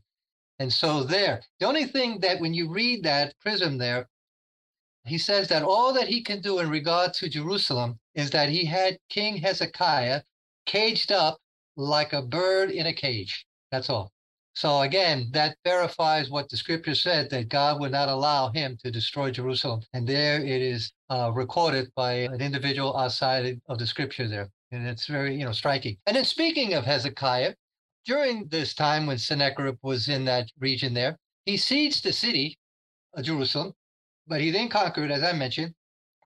And 0.59 0.71
so 0.71 1.03
there, 1.03 1.41
the 1.61 1.67
only 1.67 1.85
thing 1.85 2.19
that 2.19 2.41
when 2.41 2.53
you 2.53 2.69
read 2.69 3.03
that 3.03 3.39
prism 3.39 3.77
there, 3.77 4.09
he 5.05 5.17
says 5.17 5.47
that 5.47 5.63
all 5.63 5.93
that 5.93 6.09
he 6.09 6.21
can 6.21 6.41
do 6.41 6.59
in 6.59 6.69
regard 6.69 7.13
to 7.13 7.29
Jerusalem 7.29 7.99
is 8.15 8.31
that 8.31 8.49
he 8.49 8.65
had 8.65 8.99
King 9.09 9.37
Hezekiah 9.37 10.23
caged 10.65 11.13
up 11.13 11.39
like 11.77 12.11
a 12.11 12.21
bird 12.21 12.69
in 12.69 12.85
a 12.85 12.93
cage. 12.93 13.45
That's 13.71 13.89
all. 13.89 14.11
So 14.53 14.81
again, 14.81 15.29
that 15.31 15.55
verifies 15.63 16.29
what 16.29 16.49
the 16.49 16.57
scripture 16.57 16.95
said 16.95 17.29
that 17.29 17.49
God 17.49 17.79
would 17.79 17.91
not 17.91 18.09
allow 18.09 18.51
him 18.51 18.77
to 18.83 18.91
destroy 18.91 19.31
Jerusalem. 19.31 19.81
And 19.93 20.07
there 20.07 20.43
it 20.43 20.61
is 20.61 20.91
uh, 21.09 21.31
recorded 21.33 21.89
by 21.95 22.13
an 22.13 22.41
individual 22.41 22.97
outside 22.97 23.61
of 23.67 23.79
the 23.79 23.87
scripture 23.87 24.27
there. 24.27 24.49
And 24.71 24.85
it's 24.87 25.05
very, 25.05 25.35
you 25.35 25.45
know, 25.45 25.51
striking. 25.51 25.97
And 26.07 26.15
then 26.15 26.25
speaking 26.25 26.73
of 26.73 26.83
Hezekiah, 26.83 27.53
during 28.05 28.47
this 28.47 28.73
time 28.73 29.05
when 29.05 29.17
Sennacherib 29.17 29.77
was 29.81 30.09
in 30.09 30.25
that 30.25 30.49
region 30.59 30.93
there, 30.93 31.17
he 31.45 31.55
sieged 31.55 32.01
the 32.01 32.13
city 32.13 32.57
of 33.13 33.23
Jerusalem, 33.23 33.73
but 34.27 34.41
he 34.41 34.51
then 34.51 34.67
conquered, 34.69 35.11
as 35.11 35.23
I 35.23 35.33
mentioned, 35.33 35.73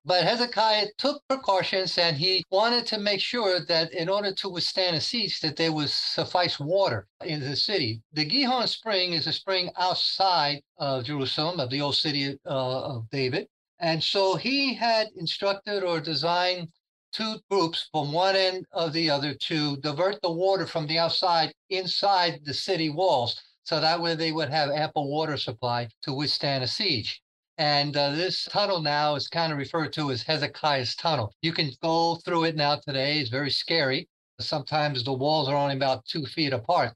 but 0.05 0.23
Hezekiah 0.23 0.87
took 0.97 1.21
precautions 1.29 1.97
and 1.97 2.17
he 2.17 2.43
wanted 2.51 2.85
to 2.87 2.99
make 2.99 3.21
sure 3.21 3.61
that 3.61 3.93
in 3.93 4.09
order 4.09 4.33
to 4.33 4.49
withstand 4.49 4.97
a 4.97 5.01
siege, 5.01 5.39
that 5.39 5.55
there 5.55 5.71
was 5.71 5.93
suffice 5.93 6.59
water 6.59 7.07
in 7.23 7.39
the 7.39 7.55
city. 7.55 8.01
The 8.11 8.25
Gihon 8.25 8.67
Spring 8.67 9.13
is 9.13 9.27
a 9.27 9.33
spring 9.33 9.69
outside 9.77 10.61
of 10.77 11.05
Jerusalem, 11.05 11.59
of 11.59 11.69
the 11.69 11.81
old 11.81 11.95
city 11.95 12.37
uh, 12.45 12.95
of 12.95 13.09
David. 13.11 13.47
And 13.79 14.03
so 14.03 14.35
he 14.35 14.73
had 14.73 15.07
instructed 15.15 15.83
or 15.83 16.01
designed 16.01 16.67
two 17.13 17.37
groups 17.49 17.87
from 17.91 18.11
one 18.11 18.35
end 18.35 18.65
of 18.73 18.91
the 18.91 19.09
other 19.09 19.33
to 19.33 19.77
divert 19.77 20.21
the 20.21 20.31
water 20.31 20.67
from 20.67 20.85
the 20.87 20.99
outside 20.99 21.53
inside 21.69 22.41
the 22.43 22.53
city 22.53 22.89
walls. 22.89 23.41
So 23.63 23.79
that 23.79 24.01
way 24.01 24.15
they 24.15 24.33
would 24.33 24.49
have 24.49 24.69
ample 24.69 25.09
water 25.09 25.37
supply 25.37 25.87
to 26.01 26.13
withstand 26.13 26.63
a 26.63 26.67
siege. 26.67 27.22
And 27.57 27.95
uh, 27.95 28.11
this 28.11 28.45
tunnel 28.45 28.81
now 28.81 29.15
is 29.15 29.27
kind 29.27 29.51
of 29.51 29.59
referred 29.59 29.93
to 29.93 30.11
as 30.11 30.23
Hezekiah's 30.23 30.95
Tunnel. 30.95 31.33
You 31.41 31.53
can 31.53 31.71
go 31.81 32.15
through 32.15 32.45
it 32.45 32.55
now 32.55 32.77
today. 32.77 33.19
It's 33.19 33.29
very 33.29 33.51
scary. 33.51 34.09
Sometimes 34.39 35.03
the 35.03 35.13
walls 35.13 35.47
are 35.47 35.55
only 35.55 35.75
about 35.75 36.05
two 36.05 36.25
feet 36.25 36.51
apart. 36.51 36.93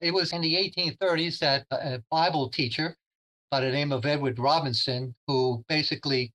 It 0.00 0.14
was 0.14 0.32
in 0.32 0.40
the 0.40 0.54
1830s 0.54 1.38
that 1.40 1.66
a 1.70 2.02
Bible 2.10 2.48
teacher 2.48 2.96
by 3.50 3.60
the 3.60 3.70
name 3.70 3.92
of 3.92 4.06
Edward 4.06 4.38
Robinson, 4.38 5.14
who 5.26 5.62
basically 5.68 6.32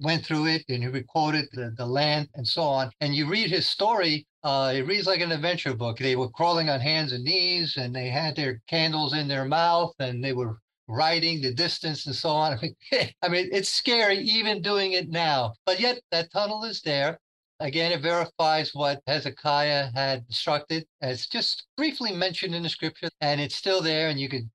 went 0.00 0.26
through 0.26 0.46
it 0.46 0.64
and 0.68 0.82
he 0.82 0.88
recorded 0.88 1.46
the, 1.52 1.72
the 1.76 1.86
land 1.86 2.28
and 2.34 2.46
so 2.46 2.62
on. 2.62 2.90
And 3.00 3.14
you 3.14 3.28
read 3.28 3.50
his 3.50 3.68
story, 3.68 4.26
uh, 4.42 4.72
it 4.74 4.86
reads 4.86 5.06
like 5.06 5.20
an 5.20 5.30
adventure 5.30 5.74
book. 5.74 5.98
They 5.98 6.16
were 6.16 6.30
crawling 6.30 6.68
on 6.68 6.80
hands 6.80 7.12
and 7.12 7.22
knees 7.22 7.76
and 7.76 7.94
they 7.94 8.08
had 8.08 8.34
their 8.34 8.60
candles 8.66 9.14
in 9.14 9.28
their 9.28 9.44
mouth 9.44 9.94
and 10.00 10.24
they 10.24 10.32
were 10.32 10.58
writing 10.88 11.40
the 11.40 11.52
distance 11.52 12.06
and 12.06 12.14
so 12.14 12.30
on. 12.30 12.58
I 13.22 13.28
mean, 13.28 13.48
it's 13.52 13.68
scary 13.68 14.18
even 14.18 14.62
doing 14.62 14.92
it 14.92 15.08
now, 15.08 15.54
but 15.66 15.80
yet 15.80 16.00
that 16.10 16.32
tunnel 16.32 16.64
is 16.64 16.82
there. 16.82 17.18
Again, 17.60 17.92
it 17.92 18.02
verifies 18.02 18.74
what 18.74 19.00
Hezekiah 19.06 19.90
had 19.94 20.24
instructed. 20.28 20.86
It's 21.00 21.28
just 21.28 21.66
briefly 21.76 22.12
mentioned 22.12 22.54
in 22.54 22.64
the 22.64 22.68
scripture, 22.68 23.08
and 23.20 23.40
it's 23.40 23.54
still 23.54 23.80
there, 23.80 24.08
and 24.08 24.18
you 24.18 24.28
can 24.28 24.50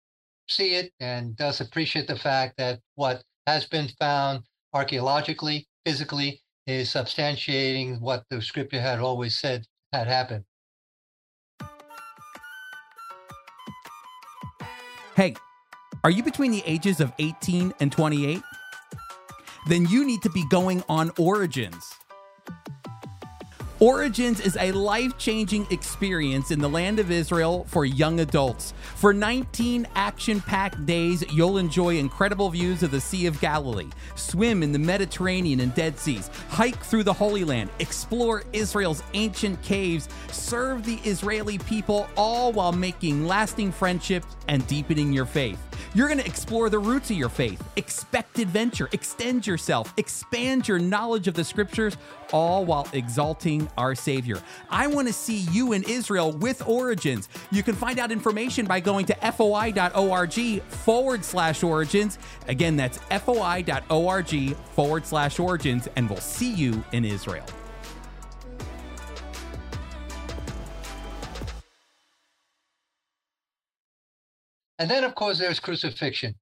see 0.49 0.75
it 0.75 0.91
and 0.99 1.35
does 1.35 1.61
appreciate 1.61 2.07
the 2.07 2.17
fact 2.17 2.57
that 2.57 2.79
what 2.95 3.23
has 3.47 3.65
been 3.65 3.87
found 3.99 4.41
archaeologically, 4.73 5.67
physically, 5.85 6.41
is 6.67 6.89
substantiating 6.89 7.99
what 7.99 8.23
the 8.29 8.41
scripture 8.41 8.81
had 8.81 8.99
always 8.99 9.39
said 9.39 9.65
had 9.93 10.07
happened. 10.07 10.43
Hey, 15.15 15.35
are 16.03 16.09
you 16.09 16.23
between 16.23 16.51
the 16.51 16.63
ages 16.65 17.01
of 17.01 17.11
18 17.19 17.73
and 17.79 17.91
28? 17.91 18.41
Then 19.67 19.85
you 19.87 20.05
need 20.05 20.21
to 20.21 20.29
be 20.29 20.45
going 20.49 20.83
on 20.87 21.11
Origins. 21.17 21.93
Origins 23.81 24.41
is 24.41 24.57
a 24.59 24.73
life 24.73 25.17
changing 25.17 25.65
experience 25.71 26.51
in 26.51 26.59
the 26.59 26.67
land 26.67 26.99
of 26.99 27.11
Israel 27.11 27.65
for 27.69 27.85
young 27.85 28.19
adults. 28.19 28.73
For 28.95 29.13
19 29.13 29.87
action 29.95 30.41
packed 30.41 30.85
days, 30.85 31.23
you'll 31.31 31.57
enjoy 31.57 31.97
incredible 31.97 32.49
views 32.49 32.83
of 32.83 32.91
the 32.91 32.99
Sea 32.99 33.25
of 33.25 33.39
Galilee, 33.39 33.87
swim 34.15 34.63
in 34.63 34.73
the 34.73 34.79
Mediterranean 34.79 35.61
and 35.61 35.73
Dead 35.75 35.97
Seas, 35.97 36.29
hike 36.49 36.83
through 36.83 37.03
the 37.03 37.13
Holy 37.13 37.45
Land, 37.45 37.69
explore 37.79 38.43
Israel's 38.51 39.01
ancient 39.13 39.61
caves, 39.63 40.09
serve 40.29 40.85
the 40.85 40.99
Israeli 41.05 41.57
people, 41.59 42.09
all 42.17 42.51
while 42.51 42.73
making 42.73 43.27
lasting 43.27 43.71
friendships 43.71 44.35
and 44.49 44.65
deepening 44.67 45.13
your 45.13 45.25
faith. 45.25 45.68
You're 45.95 46.07
going 46.07 46.19
to 46.19 46.25
explore 46.25 46.69
the 46.69 46.77
roots 46.77 47.09
of 47.09 47.17
your 47.17 47.29
faith, 47.29 47.63
expect 47.75 48.37
adventure, 48.37 48.89
extend 48.91 49.47
yourself, 49.47 49.91
expand 49.97 50.67
your 50.67 50.77
knowledge 50.77 51.27
of 51.27 51.33
the 51.33 51.43
scriptures, 51.43 51.97
all 52.31 52.63
while 52.63 52.87
exalting 52.93 53.67
our 53.75 53.95
Savior. 53.95 54.39
I 54.69 54.85
want 54.85 55.07
to 55.07 55.13
see 55.13 55.37
you 55.51 55.73
in 55.73 55.81
Israel 55.83 56.31
with 56.31 56.67
Origins. 56.67 57.27
You 57.51 57.63
can 57.63 57.73
find 57.73 57.97
out 57.97 58.11
information 58.11 58.67
by 58.67 58.79
going 58.81 59.07
to 59.07 59.15
foi.org 59.31 60.61
forward 60.61 61.25
slash 61.25 61.63
origins. 61.63 62.19
Again, 62.47 62.75
that's 62.75 62.99
foi.org 63.23 64.55
forward 64.55 65.05
slash 65.07 65.39
origins, 65.39 65.87
and 65.95 66.07
we'll 66.07 66.19
see 66.19 66.53
you 66.53 66.83
in 66.91 67.03
Israel. 67.03 67.45
And 74.79 74.89
then, 74.89 75.03
of 75.03 75.13
course, 75.13 75.37
there's 75.37 75.59
crucifixion. 75.59 76.35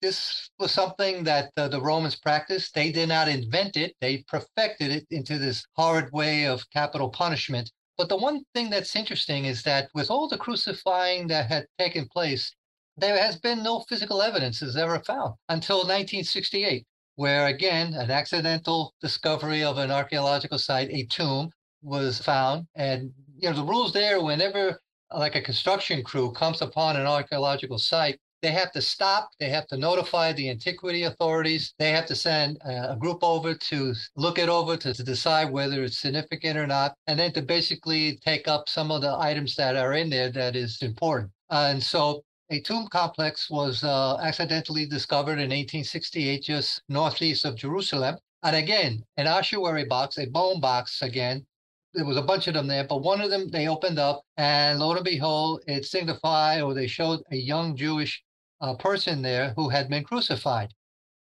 this 0.00 0.48
was 0.58 0.72
something 0.72 1.24
that 1.24 1.52
uh, 1.58 1.68
the 1.68 1.80
Romans 1.80 2.16
practiced. 2.16 2.74
They 2.74 2.90
did 2.90 3.10
not 3.10 3.28
invent 3.28 3.76
it, 3.76 3.94
they 4.00 4.24
perfected 4.26 4.90
it 4.90 5.06
into 5.10 5.38
this 5.38 5.66
horrid 5.76 6.10
way 6.10 6.46
of 6.46 6.68
capital 6.70 7.10
punishment. 7.10 7.70
But 7.98 8.08
the 8.08 8.16
one 8.16 8.42
thing 8.54 8.70
that's 8.70 8.96
interesting 8.96 9.44
is 9.44 9.62
that 9.64 9.90
with 9.92 10.10
all 10.10 10.26
the 10.26 10.38
crucifying 10.38 11.26
that 11.28 11.50
had 11.50 11.66
taken 11.78 12.08
place, 12.08 12.54
there 12.96 13.18
has 13.18 13.36
been 13.38 13.62
no 13.62 13.80
physical 13.90 14.22
evidence 14.22 14.62
is 14.62 14.74
ever 14.74 14.98
found 15.00 15.34
until 15.50 15.78
1968, 15.78 16.86
where 17.16 17.46
again, 17.46 17.92
an 17.92 18.10
accidental 18.10 18.94
discovery 19.02 19.62
of 19.62 19.76
an 19.76 19.90
archaeological 19.90 20.58
site, 20.58 20.88
a 20.90 21.04
tomb, 21.06 21.50
was 21.82 22.20
found. 22.20 22.66
And 22.74 23.12
you 23.36 23.50
know, 23.50 23.56
the 23.56 23.64
rules 23.64 23.92
there, 23.92 24.22
whenever 24.22 24.80
like 25.16 25.34
a 25.34 25.42
construction 25.42 26.02
crew 26.02 26.32
comes 26.32 26.62
upon 26.62 26.96
an 26.96 27.06
archaeological 27.06 27.78
site, 27.78 28.18
they 28.42 28.52
have 28.52 28.72
to 28.72 28.80
stop, 28.80 29.30
they 29.38 29.50
have 29.50 29.66
to 29.66 29.76
notify 29.76 30.32
the 30.32 30.48
antiquity 30.48 31.02
authorities, 31.02 31.74
they 31.78 31.90
have 31.90 32.06
to 32.06 32.14
send 32.14 32.58
a 32.64 32.96
group 32.96 33.18
over 33.22 33.54
to 33.54 33.94
look 34.16 34.38
it 34.38 34.48
over 34.48 34.76
to, 34.78 34.94
to 34.94 35.02
decide 35.02 35.50
whether 35.50 35.84
it's 35.84 35.98
significant 35.98 36.58
or 36.58 36.66
not, 36.66 36.94
and 37.06 37.18
then 37.18 37.32
to 37.32 37.42
basically 37.42 38.18
take 38.24 38.48
up 38.48 38.68
some 38.68 38.90
of 38.90 39.02
the 39.02 39.14
items 39.18 39.54
that 39.56 39.76
are 39.76 39.92
in 39.92 40.08
there 40.08 40.30
that 40.30 40.56
is 40.56 40.80
important. 40.82 41.30
And 41.50 41.82
so 41.82 42.24
a 42.50 42.60
tomb 42.60 42.88
complex 42.88 43.50
was 43.50 43.84
uh, 43.84 44.16
accidentally 44.22 44.86
discovered 44.86 45.38
in 45.38 45.50
1868 45.50 46.42
just 46.42 46.82
northeast 46.88 47.44
of 47.44 47.56
Jerusalem. 47.56 48.16
And 48.42 48.56
again, 48.56 49.04
an 49.18 49.26
ossuary 49.26 49.84
box, 49.84 50.18
a 50.18 50.26
bone 50.26 50.60
box 50.60 51.02
again, 51.02 51.46
there 51.92 52.04
was 52.04 52.16
a 52.16 52.22
bunch 52.22 52.46
of 52.46 52.54
them 52.54 52.66
there, 52.66 52.84
but 52.84 53.02
one 53.02 53.20
of 53.20 53.30
them 53.30 53.50
they 53.50 53.66
opened 53.66 53.98
up, 53.98 54.22
and 54.36 54.78
lo 54.78 54.92
and 54.92 55.04
behold, 55.04 55.62
it 55.66 55.84
signified 55.84 56.62
or 56.62 56.72
they 56.72 56.86
showed 56.86 57.20
a 57.30 57.36
young 57.36 57.76
Jewish 57.76 58.22
uh, 58.60 58.74
person 58.74 59.22
there 59.22 59.52
who 59.56 59.68
had 59.68 59.88
been 59.88 60.04
crucified. 60.04 60.72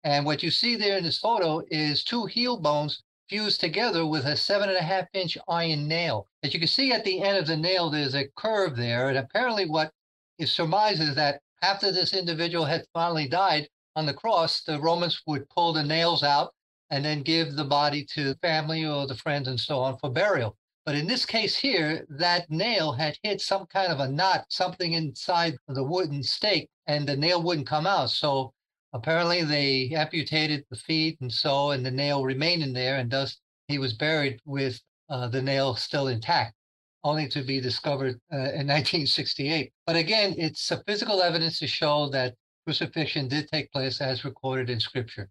And 0.04 0.26
what 0.26 0.44
you 0.44 0.52
see 0.52 0.76
there 0.76 0.98
in 0.98 1.04
this 1.04 1.20
photo 1.20 1.62
is 1.70 2.04
two 2.04 2.26
heel 2.26 2.58
bones 2.58 3.04
fused 3.30 3.62
together 3.62 4.06
with 4.06 4.26
a 4.26 4.36
seven 4.36 4.68
and 4.68 4.78
a 4.78 4.84
half 4.84 5.08
inch 5.14 5.38
iron 5.48 5.88
nail. 5.88 6.28
As 6.44 6.54
you 6.54 6.60
can 6.60 6.68
see 6.68 6.92
at 6.92 7.06
the 7.06 7.22
end 7.22 7.38
of 7.38 7.48
the 7.48 7.56
nail, 7.56 7.90
there's 7.90 8.16
a 8.16 8.28
curve 8.36 8.76
there. 8.76 9.10
And 9.10 9.18
apparently, 9.18 9.66
what 9.68 9.92
is 10.38 10.52
surmised 10.52 11.02
is 11.02 11.16
that 11.16 11.42
after 11.62 11.92
this 11.92 12.14
individual 12.14 12.66
had 12.66 12.86
finally 12.94 13.28
died 13.28 13.70
on 13.96 14.06
the 14.06 14.14
cross, 14.14 14.64
the 14.64 14.82
Romans 14.82 15.22
would 15.28 15.50
pull 15.50 15.72
the 15.72 15.84
nails 15.84 16.24
out 16.24 16.54
and 16.92 17.04
then 17.04 17.24
give 17.24 17.56
the 17.56 17.64
body 17.64 18.06
to 18.06 18.36
family 18.36 18.86
or 18.86 19.08
the 19.08 19.16
friends 19.16 19.48
and 19.48 19.60
so 19.60 19.80
on 19.80 19.98
for 19.98 20.12
burial. 20.12 20.58
But 20.86 20.96
in 20.96 21.08
this 21.08 21.26
case 21.26 21.56
here, 21.56 22.06
that 22.10 22.50
nail 22.50 22.92
had 22.92 23.18
hit 23.24 23.40
some 23.40 23.66
kind 23.68 23.92
of 23.92 24.00
a 24.00 24.10
knot, 24.10 24.46
something 24.50 24.94
inside 24.94 25.56
the 25.68 25.84
wooden 25.84 26.22
stake, 26.22 26.70
and 26.88 27.08
the 27.08 27.16
nail 27.16 27.42
wouldn't 27.42 27.68
come 27.68 27.88
out. 27.88 28.10
So 28.10 28.54
apparently 28.92 29.44
they 29.44 29.92
amputated 29.96 30.66
the 30.70 30.76
feet 30.76 31.18
and 31.22 31.32
so, 31.32 31.72
and 31.72 31.86
the 31.86 31.92
nail 31.92 32.26
remained 32.26 32.64
in 32.64 32.74
there, 32.74 32.98
and 32.98 33.10
thus 33.10 33.38
he 33.68 33.78
was 33.78 33.94
buried 33.94 34.42
with 34.46 34.82
uh, 35.10 35.28
the 35.28 35.42
nail 35.42 35.76
still 35.76 36.08
intact, 36.08 36.56
only 37.04 37.28
to 37.30 37.42
be 37.42 37.62
discovered 37.62 38.20
uh, 38.34 38.38
in 38.38 38.68
1968. 38.68 39.72
But 39.86 39.96
again, 39.96 40.36
it's 40.38 40.72
a 40.72 40.84
physical 40.86 41.22
evidence 41.22 41.60
to 41.60 41.68
show 41.68 42.10
that 42.10 42.36
crucifixion 42.66 43.28
did 43.28 43.48
take 43.48 43.72
place 43.72 44.02
as 44.02 44.26
recorded 44.26 44.70
in 44.70 44.80
scripture. 44.80 45.30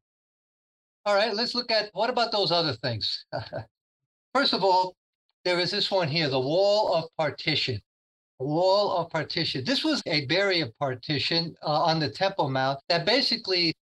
All 1.06 1.14
right, 1.14 1.34
let's 1.34 1.54
look 1.54 1.70
at 1.70 1.90
what 1.94 2.10
about 2.10 2.30
those 2.30 2.52
other 2.52 2.74
things? 2.74 3.24
First 4.34 4.52
of 4.52 4.62
all, 4.62 4.94
there 5.44 5.58
is 5.58 5.70
this 5.70 5.90
one 5.90 6.08
here, 6.08 6.28
the 6.28 6.38
wall 6.38 6.94
of 6.94 7.04
partition. 7.16 7.80
Wall 8.38 8.96
of 8.96 9.10
partition. 9.10 9.64
This 9.64 9.82
was 9.82 10.02
a 10.06 10.26
barrier 10.26 10.68
partition 10.78 11.54
uh, 11.62 11.82
on 11.84 12.00
the 12.00 12.10
Temple 12.10 12.50
Mount 12.50 12.80
that 12.88 13.06
basically 13.06 13.74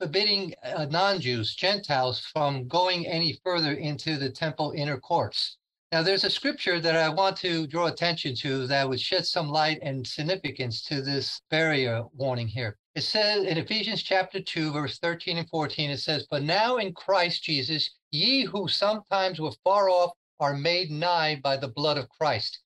forbidding 0.00 0.54
uh, 0.62 0.86
non-Jews, 0.90 1.54
Gentiles, 1.54 2.20
from 2.20 2.68
going 2.68 3.06
any 3.06 3.38
further 3.44 3.72
into 3.72 4.16
the 4.16 4.30
temple 4.30 4.72
inner 4.76 4.98
courts. 4.98 5.56
Now, 5.92 6.02
there's 6.02 6.24
a 6.24 6.30
scripture 6.30 6.80
that 6.80 6.96
I 6.96 7.08
want 7.08 7.36
to 7.38 7.66
draw 7.66 7.86
attention 7.86 8.34
to 8.36 8.66
that 8.66 8.88
would 8.88 9.00
shed 9.00 9.24
some 9.24 9.48
light 9.48 9.78
and 9.82 10.06
significance 10.06 10.82
to 10.84 11.00
this 11.00 11.40
barrier 11.48 12.02
warning 12.12 12.48
here. 12.48 12.76
It 12.96 13.04
says 13.04 13.44
in 13.44 13.58
Ephesians 13.58 14.02
chapter 14.02 14.40
2, 14.40 14.72
verse 14.72 14.98
13 14.98 15.36
and 15.36 15.50
14, 15.50 15.90
it 15.90 15.98
says, 15.98 16.26
But 16.30 16.42
now 16.42 16.78
in 16.78 16.94
Christ 16.94 17.44
Jesus, 17.44 17.90
ye 18.10 18.44
who 18.44 18.68
sometimes 18.68 19.38
were 19.38 19.52
far 19.62 19.90
off 19.90 20.12
are 20.40 20.56
made 20.56 20.90
nigh 20.90 21.38
by 21.44 21.58
the 21.58 21.68
blood 21.68 21.98
of 21.98 22.08
Christ. 22.08 22.58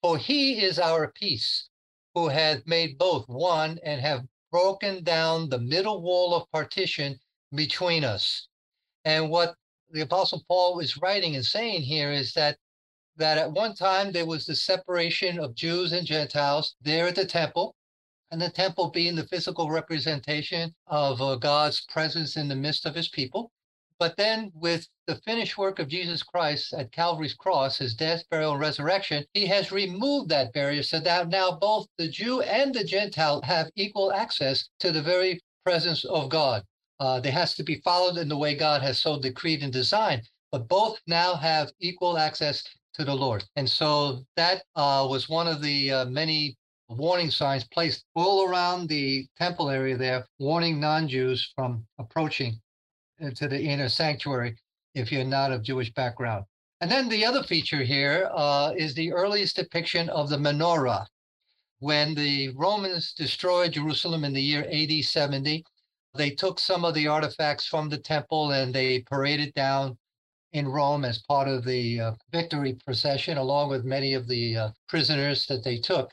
For 0.00 0.16
he 0.16 0.64
is 0.64 0.78
our 0.78 1.12
peace, 1.12 1.68
who 2.14 2.28
hath 2.28 2.66
made 2.66 2.96
both 2.96 3.28
one 3.28 3.78
and 3.84 4.00
have 4.00 4.24
broken 4.50 5.04
down 5.04 5.50
the 5.50 5.58
middle 5.58 6.00
wall 6.00 6.34
of 6.34 6.50
partition 6.50 7.20
between 7.54 8.04
us. 8.04 8.48
And 9.04 9.28
what 9.28 9.54
the 9.90 10.00
Apostle 10.00 10.42
Paul 10.48 10.80
is 10.80 10.96
writing 10.96 11.36
and 11.36 11.44
saying 11.44 11.82
here 11.82 12.10
is 12.10 12.32
that 12.32 12.56
that 13.16 13.36
at 13.36 13.52
one 13.52 13.74
time 13.74 14.12
there 14.12 14.24
was 14.24 14.46
the 14.46 14.56
separation 14.56 15.38
of 15.38 15.54
Jews 15.54 15.92
and 15.92 16.06
Gentiles 16.06 16.74
there 16.80 17.06
at 17.06 17.16
the 17.16 17.26
temple 17.26 17.76
and 18.32 18.40
the 18.40 18.48
temple 18.48 18.88
being 18.88 19.14
the 19.14 19.26
physical 19.28 19.70
representation 19.70 20.74
of 20.86 21.20
uh, 21.20 21.36
God's 21.36 21.82
presence 21.82 22.36
in 22.36 22.48
the 22.48 22.56
midst 22.56 22.86
of 22.86 22.94
his 22.94 23.08
people. 23.08 23.52
But 23.98 24.16
then, 24.16 24.50
with 24.54 24.88
the 25.06 25.16
finished 25.16 25.58
work 25.58 25.78
of 25.78 25.86
Jesus 25.86 26.22
Christ 26.22 26.72
at 26.72 26.90
Calvary's 26.90 27.34
cross, 27.34 27.76
his 27.76 27.94
death, 27.94 28.24
burial, 28.30 28.52
and 28.52 28.60
resurrection, 28.60 29.24
he 29.34 29.46
has 29.46 29.70
removed 29.70 30.30
that 30.30 30.52
barrier 30.54 30.82
so 30.82 30.98
that 30.98 31.28
now 31.28 31.52
both 31.52 31.86
the 31.98 32.08
Jew 32.08 32.40
and 32.40 32.74
the 32.74 32.84
Gentile 32.84 33.42
have 33.42 33.70
equal 33.76 34.12
access 34.12 34.70
to 34.80 34.90
the 34.90 35.02
very 35.02 35.38
presence 35.64 36.04
of 36.06 36.30
God. 36.30 36.64
Uh, 36.98 37.20
there 37.20 37.32
has 37.32 37.54
to 37.56 37.62
be 37.62 37.82
followed 37.84 38.16
in 38.16 38.28
the 38.28 38.36
way 38.36 38.54
God 38.54 38.82
has 38.82 38.98
so 38.98 39.20
decreed 39.20 39.62
and 39.62 39.72
designed, 39.72 40.28
but 40.50 40.68
both 40.68 40.98
now 41.06 41.34
have 41.34 41.70
equal 41.80 42.16
access 42.16 42.64
to 42.94 43.04
the 43.04 43.14
Lord. 43.14 43.44
And 43.56 43.68
so 43.68 44.24
that 44.36 44.62
uh, 44.74 45.06
was 45.08 45.28
one 45.28 45.46
of 45.46 45.62
the 45.62 45.92
uh, 45.92 46.04
many 46.06 46.56
warning 46.96 47.30
signs 47.30 47.64
placed 47.64 48.04
all 48.14 48.48
around 48.48 48.88
the 48.88 49.26
temple 49.38 49.70
area 49.70 49.96
there, 49.96 50.26
warning 50.38 50.80
non 50.80 51.08
Jews 51.08 51.52
from 51.54 51.86
approaching 51.98 52.60
to 53.34 53.48
the 53.48 53.60
inner 53.60 53.88
sanctuary 53.88 54.56
if 54.94 55.12
you're 55.12 55.24
not 55.24 55.52
of 55.52 55.62
Jewish 55.62 55.92
background. 55.92 56.44
And 56.80 56.90
then 56.90 57.08
the 57.08 57.24
other 57.24 57.42
feature 57.44 57.82
here 57.82 58.28
uh, 58.34 58.72
is 58.76 58.94
the 58.94 59.12
earliest 59.12 59.56
depiction 59.56 60.08
of 60.08 60.28
the 60.28 60.36
menorah. 60.36 61.06
When 61.78 62.14
the 62.14 62.50
Romans 62.50 63.12
destroyed 63.12 63.72
Jerusalem 63.72 64.24
in 64.24 64.32
the 64.32 64.42
year 64.42 64.66
AD 64.70 65.04
70, 65.04 65.64
they 66.14 66.30
took 66.30 66.58
some 66.58 66.84
of 66.84 66.94
the 66.94 67.06
artifacts 67.06 67.66
from 67.66 67.88
the 67.88 67.98
temple 67.98 68.50
and 68.50 68.74
they 68.74 69.00
paraded 69.02 69.54
down 69.54 69.96
in 70.52 70.68
Rome 70.68 71.04
as 71.04 71.22
part 71.22 71.48
of 71.48 71.64
the 71.64 72.00
uh, 72.00 72.12
victory 72.30 72.76
procession, 72.84 73.38
along 73.38 73.70
with 73.70 73.84
many 73.84 74.14
of 74.14 74.28
the 74.28 74.56
uh, 74.56 74.70
prisoners 74.88 75.46
that 75.46 75.64
they 75.64 75.78
took 75.78 76.12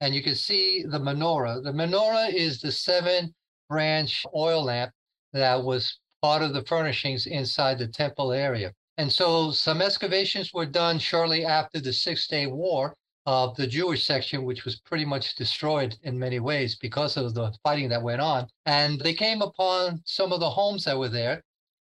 and 0.00 0.14
you 0.14 0.22
can 0.22 0.34
see 0.34 0.82
the 0.82 0.98
menorah. 0.98 1.62
The 1.62 1.72
menorah 1.72 2.32
is 2.32 2.60
the 2.60 2.72
seven 2.72 3.34
branch 3.68 4.24
oil 4.34 4.64
lamp 4.64 4.92
that 5.32 5.62
was 5.62 5.98
part 6.22 6.42
of 6.42 6.52
the 6.52 6.64
furnishings 6.64 7.26
inside 7.26 7.78
the 7.78 7.88
temple 7.88 8.32
area. 8.32 8.72
And 8.98 9.10
so 9.10 9.50
some 9.50 9.80
excavations 9.80 10.52
were 10.52 10.66
done 10.66 10.98
shortly 10.98 11.44
after 11.44 11.80
the 11.80 11.92
Six 11.92 12.26
Day 12.26 12.46
War 12.46 12.94
of 13.26 13.56
the 13.56 13.66
Jewish 13.66 14.04
section, 14.04 14.44
which 14.44 14.64
was 14.64 14.80
pretty 14.80 15.04
much 15.04 15.36
destroyed 15.36 15.96
in 16.02 16.18
many 16.18 16.40
ways 16.40 16.76
because 16.76 17.16
of 17.16 17.34
the 17.34 17.52
fighting 17.62 17.88
that 17.90 18.02
went 18.02 18.20
on. 18.20 18.46
And 18.66 19.00
they 19.00 19.14
came 19.14 19.40
upon 19.40 20.02
some 20.04 20.32
of 20.32 20.40
the 20.40 20.50
homes 20.50 20.84
that 20.84 20.98
were 20.98 21.08
there. 21.08 21.42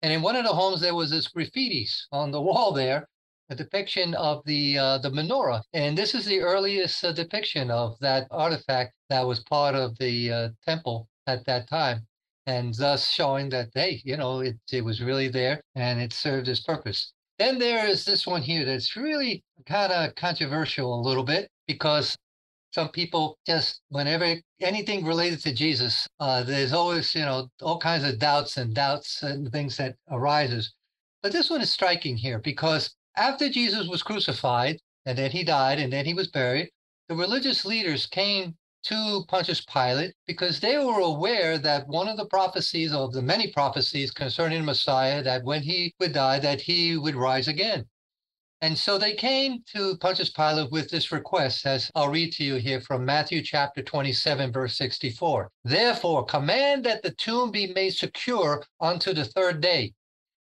And 0.01 0.13
in 0.13 0.21
one 0.21 0.35
of 0.35 0.45
the 0.45 0.53
homes, 0.53 0.81
there 0.81 0.95
was 0.95 1.09
this 1.09 1.27
graffitis 1.27 2.07
on 2.11 2.31
the 2.31 2.41
wall 2.47 2.71
there 2.71 3.07
a 3.49 3.55
depiction 3.55 4.13
of 4.15 4.43
the 4.45 4.77
uh, 4.77 4.97
the 4.97 5.09
menorah, 5.09 5.61
and 5.73 5.97
this 5.97 6.15
is 6.15 6.25
the 6.25 6.41
earliest 6.41 7.03
uh, 7.03 7.11
depiction 7.11 7.69
of 7.69 7.97
that 7.99 8.27
artifact 8.31 8.93
that 9.09 9.25
was 9.25 9.41
part 9.41 9.75
of 9.75 9.97
the 9.99 10.31
uh, 10.31 10.49
temple 10.65 11.07
at 11.27 11.45
that 11.45 11.69
time, 11.69 12.07
and 12.47 12.73
thus 12.75 13.09
showing 13.09 13.49
that 13.49 13.69
hey, 13.73 14.01
you 14.03 14.17
know, 14.17 14.39
it 14.39 14.57
it 14.71 14.83
was 14.83 15.01
really 15.01 15.27
there 15.27 15.61
and 15.75 15.99
it 16.01 16.13
served 16.13 16.47
its 16.47 16.61
purpose. 16.61 17.13
Then 17.37 17.59
there 17.59 17.85
is 17.87 18.05
this 18.05 18.25
one 18.25 18.41
here 18.41 18.65
that's 18.65 18.95
really 18.95 19.43
kind 19.65 19.91
of 19.91 20.15
controversial 20.15 20.99
a 20.99 21.01
little 21.01 21.23
bit 21.23 21.49
because 21.67 22.17
some 22.71 22.89
people 22.89 23.37
just 23.45 23.81
whenever 23.89 24.35
anything 24.61 25.05
related 25.05 25.41
to 25.43 25.53
Jesus, 25.53 26.07
uh, 26.19 26.43
there's 26.43 26.73
always 26.73 27.13
you 27.13 27.21
know 27.21 27.49
all 27.61 27.79
kinds 27.79 28.03
of 28.03 28.19
doubts 28.19 28.57
and 28.57 28.73
doubts 28.73 29.21
and 29.23 29.51
things 29.51 29.77
that 29.77 29.95
arises. 30.09 30.73
But 31.21 31.31
this 31.31 31.49
one 31.49 31.61
is 31.61 31.71
striking 31.71 32.17
here 32.17 32.39
because 32.39 32.95
after 33.17 33.49
Jesus 33.49 33.87
was 33.87 34.03
crucified, 34.03 34.79
and 35.05 35.17
then 35.17 35.31
he 35.31 35.43
died, 35.43 35.79
and 35.79 35.91
then 35.91 36.05
he 36.05 36.13
was 36.13 36.27
buried, 36.27 36.69
the 37.07 37.15
religious 37.15 37.65
leaders 37.65 38.07
came 38.07 38.57
to 38.83 39.25
Pontius 39.27 39.61
Pilate 39.61 40.13
because 40.27 40.59
they 40.59 40.77
were 40.77 40.99
aware 40.99 41.57
that 41.57 41.87
one 41.87 42.07
of 42.07 42.17
the 42.17 42.27
prophecies 42.27 42.93
of 42.93 43.13
the 43.13 43.21
many 43.21 43.51
prophecies 43.51 44.11
concerning 44.11 44.63
Messiah 44.63 45.23
that 45.23 45.43
when 45.43 45.63
he 45.63 45.93
would 45.99 46.13
die 46.13 46.39
that 46.39 46.61
he 46.61 46.97
would 46.97 47.15
rise 47.15 47.47
again. 47.47 47.87
And 48.61 48.77
so 48.77 48.97
they 48.97 49.13
came 49.13 49.63
to 49.73 49.97
Pontius 49.97 50.29
Pilate 50.29 50.71
with 50.71 50.89
this 50.89 51.11
request, 51.11 51.65
as 51.65 51.91
I'll 51.93 52.09
read 52.09 52.31
to 52.33 52.43
you 52.43 52.55
here 52.55 52.79
from 52.79 53.05
Matthew 53.05 53.41
chapter 53.43 53.81
27, 53.81 54.51
verse 54.51 54.77
64. 54.77 55.51
Therefore, 55.63 56.25
command 56.25 56.83
that 56.85 57.03
the 57.03 57.11
tomb 57.11 57.51
be 57.51 57.73
made 57.73 57.91
secure 57.91 58.63
unto 58.79 59.13
the 59.13 59.25
third 59.25 59.61
day, 59.61 59.93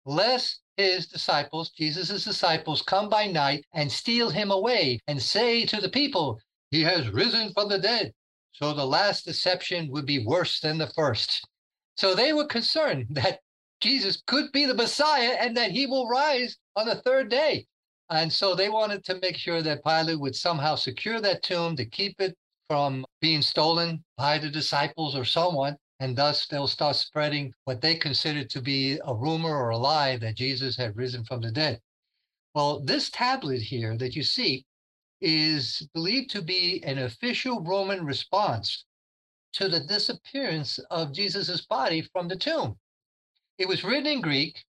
lest 0.06 0.61
his 0.82 1.08
disciples, 1.08 1.70
Jesus' 1.70 2.24
disciples, 2.24 2.82
come 2.82 3.10
by 3.10 3.28
night 3.28 3.66
and 3.74 3.92
steal 3.92 4.30
him 4.30 4.52
away 4.52 5.00
and 5.08 5.22
say 5.22 5.66
to 5.66 5.80
the 5.80 5.90
people, 5.90 6.40
He 6.72 6.82
has 6.84 7.10
risen 7.10 7.54
from 7.54 7.70
the 7.70 7.80
dead. 7.80 8.14
So 8.52 8.74
the 8.74 8.86
last 8.86 9.26
deception 9.26 9.90
would 9.92 10.06
be 10.06 10.26
worse 10.26 10.60
than 10.60 10.78
the 10.78 10.88
first. 10.88 11.48
So 11.96 12.16
they 12.16 12.34
were 12.34 12.46
concerned 12.46 13.08
that 13.12 13.40
Jesus 13.80 14.22
could 14.28 14.52
be 14.52 14.66
the 14.66 14.76
Messiah 14.76 15.36
and 15.40 15.56
that 15.58 15.72
he 15.72 15.86
will 15.86 16.08
rise 16.08 16.58
on 16.76 16.88
the 16.88 16.96
third 16.96 17.30
day. 17.30 17.68
And 18.10 18.32
so 18.32 18.54
they 18.54 18.70
wanted 18.70 19.04
to 19.06 19.20
make 19.22 19.38
sure 19.38 19.62
that 19.62 19.84
Pilate 19.84 20.20
would 20.20 20.36
somehow 20.36 20.76
secure 20.76 21.22
that 21.22 21.44
tomb 21.44 21.76
to 21.78 21.86
keep 21.86 22.20
it 22.20 22.36
from 22.70 23.06
being 23.22 23.42
stolen 23.42 24.04
by 24.18 24.38
the 24.38 24.50
disciples 24.50 25.16
or 25.16 25.26
someone. 25.26 25.78
And 26.02 26.16
thus 26.16 26.48
they'll 26.48 26.66
start 26.66 26.96
spreading 26.96 27.54
what 27.66 27.80
they 27.80 27.94
considered 27.94 28.50
to 28.50 28.60
be 28.60 29.00
a 29.06 29.14
rumor 29.14 29.56
or 29.56 29.70
a 29.70 29.78
lie 29.78 30.18
that 30.18 30.34
Jesus 30.34 30.76
had 30.76 30.98
risen 30.98 31.24
from 31.24 31.42
the 31.42 31.52
dead. 31.52 31.80
Well, 32.56 32.80
this 32.80 33.12
tablet 33.12 33.62
here 33.62 33.96
that 33.96 34.16
you 34.16 34.24
see 34.24 34.66
is 35.22 35.88
believed 35.94 36.32
to 36.32 36.42
be 36.42 36.84
an 36.84 36.98
official 36.98 37.62
Roman 37.62 38.04
response 38.04 38.84
to 39.54 39.70
the 39.70 39.82
disappearance 39.82 40.80
of 40.90 41.14
Jesus's 41.14 41.68
body 41.68 42.02
from 42.02 42.28
the 42.28 42.36
tomb. 42.36 42.80
It 43.60 43.68
was 43.68 43.84
written 43.84 44.08
in 44.08 44.22
Greek 44.22 44.66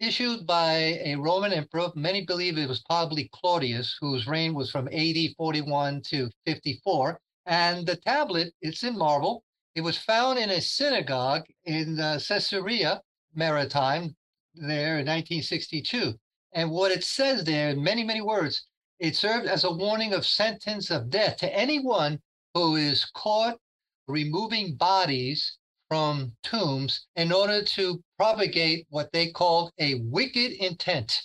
issued 0.00 0.46
by 0.46 1.00
a 1.02 1.16
Roman 1.16 1.54
emperor. 1.54 1.92
Many 1.94 2.26
believe 2.26 2.58
it 2.58 2.68
was 2.68 2.82
probably 2.82 3.30
Claudius, 3.32 3.96
whose 4.02 4.26
reign 4.26 4.52
was 4.52 4.70
from 4.70 4.86
AD 4.88 5.16
41 5.38 6.02
to 6.08 6.30
54. 6.44 7.18
And 7.46 7.86
the 7.86 7.96
tablet, 7.96 8.52
it's 8.60 8.82
in 8.82 8.98
marble. 8.98 9.42
It 9.74 9.80
was 9.80 9.96
found 9.96 10.38
in 10.38 10.50
a 10.50 10.60
synagogue 10.60 11.44
in 11.64 11.98
uh, 11.98 12.18
Caesarea 12.18 13.00
Maritime 13.34 14.14
there 14.54 14.98
in 14.98 15.06
1962. 15.06 16.14
And 16.52 16.70
what 16.70 16.92
it 16.92 17.02
says 17.02 17.44
there, 17.44 17.70
in 17.70 17.82
many, 17.82 18.04
many 18.04 18.20
words, 18.20 18.66
it 18.98 19.16
served 19.16 19.46
as 19.46 19.64
a 19.64 19.72
warning 19.72 20.12
of 20.12 20.26
sentence 20.26 20.90
of 20.90 21.08
death 21.08 21.38
to 21.38 21.56
anyone 21.56 22.20
who 22.54 22.76
is 22.76 23.06
caught 23.14 23.58
removing 24.06 24.74
bodies 24.74 25.56
from 25.88 26.36
tombs 26.42 27.06
in 27.16 27.32
order 27.32 27.62
to 27.62 28.02
propagate 28.18 28.86
what 28.90 29.10
they 29.12 29.30
called 29.30 29.72
a 29.78 29.94
wicked 30.04 30.52
intent. 30.52 31.22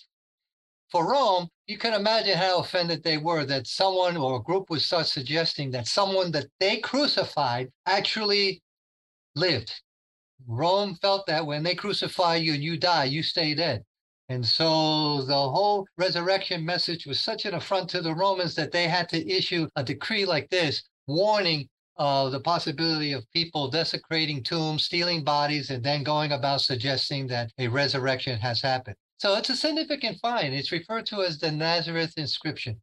For 0.90 1.12
Rome, 1.12 1.50
you 1.66 1.78
can 1.78 1.94
imagine 1.94 2.38
how 2.38 2.60
offended 2.60 3.04
they 3.04 3.18
were 3.18 3.44
that 3.46 3.68
someone 3.68 4.16
or 4.16 4.38
a 4.38 4.44
group 4.44 4.70
would 4.70 4.82
start 4.82 5.08
suggesting 5.08 5.70
that 5.72 5.88
someone 5.88 6.32
that 6.32 6.48
they 6.62 6.78
crucified 6.78 7.70
actually 7.86 8.62
lived. 9.36 9.82
Rome 10.48 10.96
felt 11.02 11.26
that 11.28 11.46
when 11.46 11.64
they 11.64 11.76
crucify 11.76 12.36
you 12.36 12.54
and 12.54 12.64
you 12.64 12.78
die, 12.78 13.06
you 13.06 13.22
stay 13.22 13.54
dead. 13.54 13.84
And 14.30 14.46
so 14.46 15.24
the 15.24 15.34
whole 15.34 15.86
resurrection 15.98 16.64
message 16.66 17.06
was 17.06 17.20
such 17.20 17.46
an 17.46 17.54
affront 17.54 17.90
to 17.90 18.02
the 18.02 18.16
Romans 18.16 18.56
that 18.56 18.72
they 18.72 18.88
had 18.88 19.10
to 19.10 19.30
issue 19.30 19.68
a 19.76 19.84
decree 19.84 20.26
like 20.26 20.50
this, 20.50 20.84
warning 21.06 21.68
of 21.98 22.32
the 22.32 22.40
possibility 22.40 23.12
of 23.12 23.30
people 23.32 23.70
desecrating 23.70 24.44
tombs, 24.44 24.86
stealing 24.86 25.24
bodies, 25.24 25.70
and 25.70 25.84
then 25.84 26.04
going 26.04 26.32
about 26.32 26.62
suggesting 26.62 27.28
that 27.28 27.52
a 27.58 27.68
resurrection 27.68 28.40
has 28.40 28.62
happened. 28.62 28.96
So 29.20 29.36
it's 29.36 29.50
a 29.50 29.56
significant 29.56 30.20
find. 30.20 30.54
It's 30.54 30.72
referred 30.72 31.08
to 31.08 31.24
as 31.24 31.40
the 31.40 31.52
Nazareth 31.52 32.14
inscription. 32.18 32.80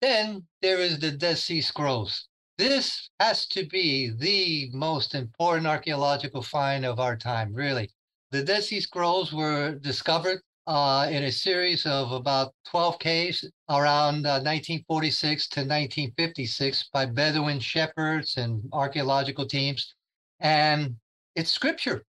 Then 0.00 0.46
there 0.60 0.78
is 0.78 0.98
the 0.98 1.12
Dead 1.12 1.38
Sea 1.38 1.60
Scrolls. 1.60 2.26
This 2.58 3.10
has 3.20 3.46
to 3.48 3.64
be 3.66 4.10
the 4.10 4.70
most 4.72 5.14
important 5.14 5.66
archaeological 5.66 6.42
find 6.42 6.84
of 6.84 6.98
our 6.98 7.16
time, 7.16 7.54
really. 7.54 7.90
The 8.32 8.42
Dead 8.42 8.64
Sea 8.64 8.80
Scrolls 8.80 9.32
were 9.32 9.76
discovered 9.76 10.40
uh, 10.66 11.08
in 11.10 11.24
a 11.24 11.32
series 11.32 11.86
of 11.86 12.12
about 12.12 12.52
12 12.68 12.98
caves 12.98 13.44
around 13.68 14.26
uh, 14.26 14.42
1946 14.42 15.48
to 15.48 15.60
1956 15.60 16.90
by 16.92 17.06
Bedouin 17.06 17.60
shepherds 17.60 18.36
and 18.36 18.68
archaeological 18.72 19.46
teams. 19.46 19.94
And 20.40 20.96
it's 21.36 21.52
scripture. 21.52 22.04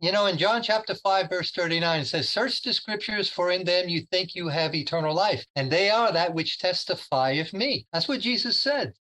You 0.00 0.12
know, 0.12 0.24
in 0.26 0.38
John 0.38 0.62
chapter 0.62 0.94
5, 0.94 1.28
verse 1.28 1.52
39, 1.52 2.00
it 2.00 2.04
says, 2.06 2.30
Search 2.30 2.62
the 2.62 2.72
scriptures, 2.72 3.28
for 3.28 3.50
in 3.50 3.64
them 3.64 3.86
you 3.90 4.00
think 4.10 4.34
you 4.34 4.48
have 4.48 4.74
eternal 4.74 5.14
life, 5.14 5.44
and 5.56 5.70
they 5.70 5.90
are 5.90 6.10
that 6.10 6.32
which 6.32 6.58
testify 6.58 7.32
of 7.32 7.52
me. 7.52 7.86
That's 7.92 8.08
what 8.08 8.20
Jesus 8.20 8.58
said. 8.62 8.94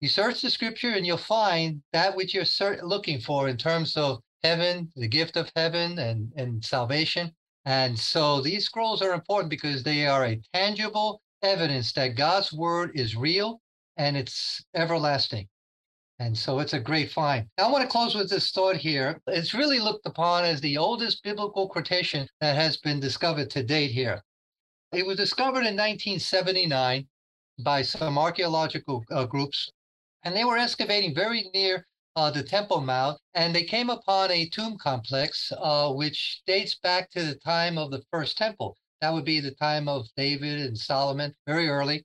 You 0.00 0.08
search 0.08 0.40
the 0.40 0.48
scripture 0.48 0.92
and 0.92 1.06
you'll 1.06 1.18
find 1.18 1.82
that 1.92 2.16
which 2.16 2.32
you're 2.32 2.46
looking 2.82 3.20
for 3.20 3.48
in 3.48 3.58
terms 3.58 3.98
of 3.98 4.22
heaven, 4.42 4.90
the 4.96 5.08
gift 5.08 5.36
of 5.36 5.52
heaven, 5.54 5.98
and, 5.98 6.32
and 6.36 6.64
salvation. 6.64 7.34
And 7.66 7.98
so 7.98 8.40
these 8.40 8.64
scrolls 8.64 9.02
are 9.02 9.12
important 9.12 9.50
because 9.50 9.82
they 9.82 10.06
are 10.06 10.24
a 10.24 10.40
tangible 10.54 11.20
evidence 11.42 11.92
that 11.92 12.16
God's 12.16 12.50
word 12.50 12.92
is 12.94 13.14
real 13.14 13.60
and 13.98 14.16
it's 14.16 14.64
everlasting. 14.74 15.48
And 16.20 16.36
so 16.36 16.58
it's 16.58 16.74
a 16.74 16.78
great 16.78 17.10
find. 17.10 17.48
I 17.56 17.66
want 17.70 17.82
to 17.82 17.88
close 17.88 18.14
with 18.14 18.28
this 18.28 18.50
thought 18.52 18.76
here. 18.76 19.18
It's 19.26 19.54
really 19.54 19.80
looked 19.80 20.04
upon 20.04 20.44
as 20.44 20.60
the 20.60 20.76
oldest 20.76 21.22
biblical 21.24 21.66
quotation 21.66 22.28
that 22.42 22.56
has 22.56 22.76
been 22.76 23.00
discovered 23.00 23.48
to 23.50 23.62
date 23.62 23.90
here. 23.90 24.22
It 24.92 25.06
was 25.06 25.16
discovered 25.16 25.64
in 25.64 25.76
1979 25.76 27.08
by 27.64 27.80
some 27.80 28.18
archaeological 28.18 29.02
uh, 29.10 29.24
groups, 29.24 29.70
and 30.22 30.36
they 30.36 30.44
were 30.44 30.58
excavating 30.58 31.14
very 31.14 31.50
near 31.54 31.86
uh, 32.16 32.30
the 32.30 32.42
Temple 32.42 32.82
Mount, 32.82 33.18
and 33.32 33.54
they 33.54 33.64
came 33.64 33.88
upon 33.88 34.30
a 34.30 34.48
tomb 34.50 34.76
complex 34.76 35.50
uh, 35.56 35.90
which 35.90 36.42
dates 36.46 36.74
back 36.74 37.10
to 37.12 37.24
the 37.24 37.36
time 37.36 37.78
of 37.78 37.90
the 37.90 38.02
first 38.10 38.36
temple. 38.36 38.76
That 39.00 39.14
would 39.14 39.24
be 39.24 39.40
the 39.40 39.54
time 39.54 39.88
of 39.88 40.06
David 40.18 40.60
and 40.60 40.76
Solomon, 40.76 41.34
very 41.46 41.68
early. 41.68 42.04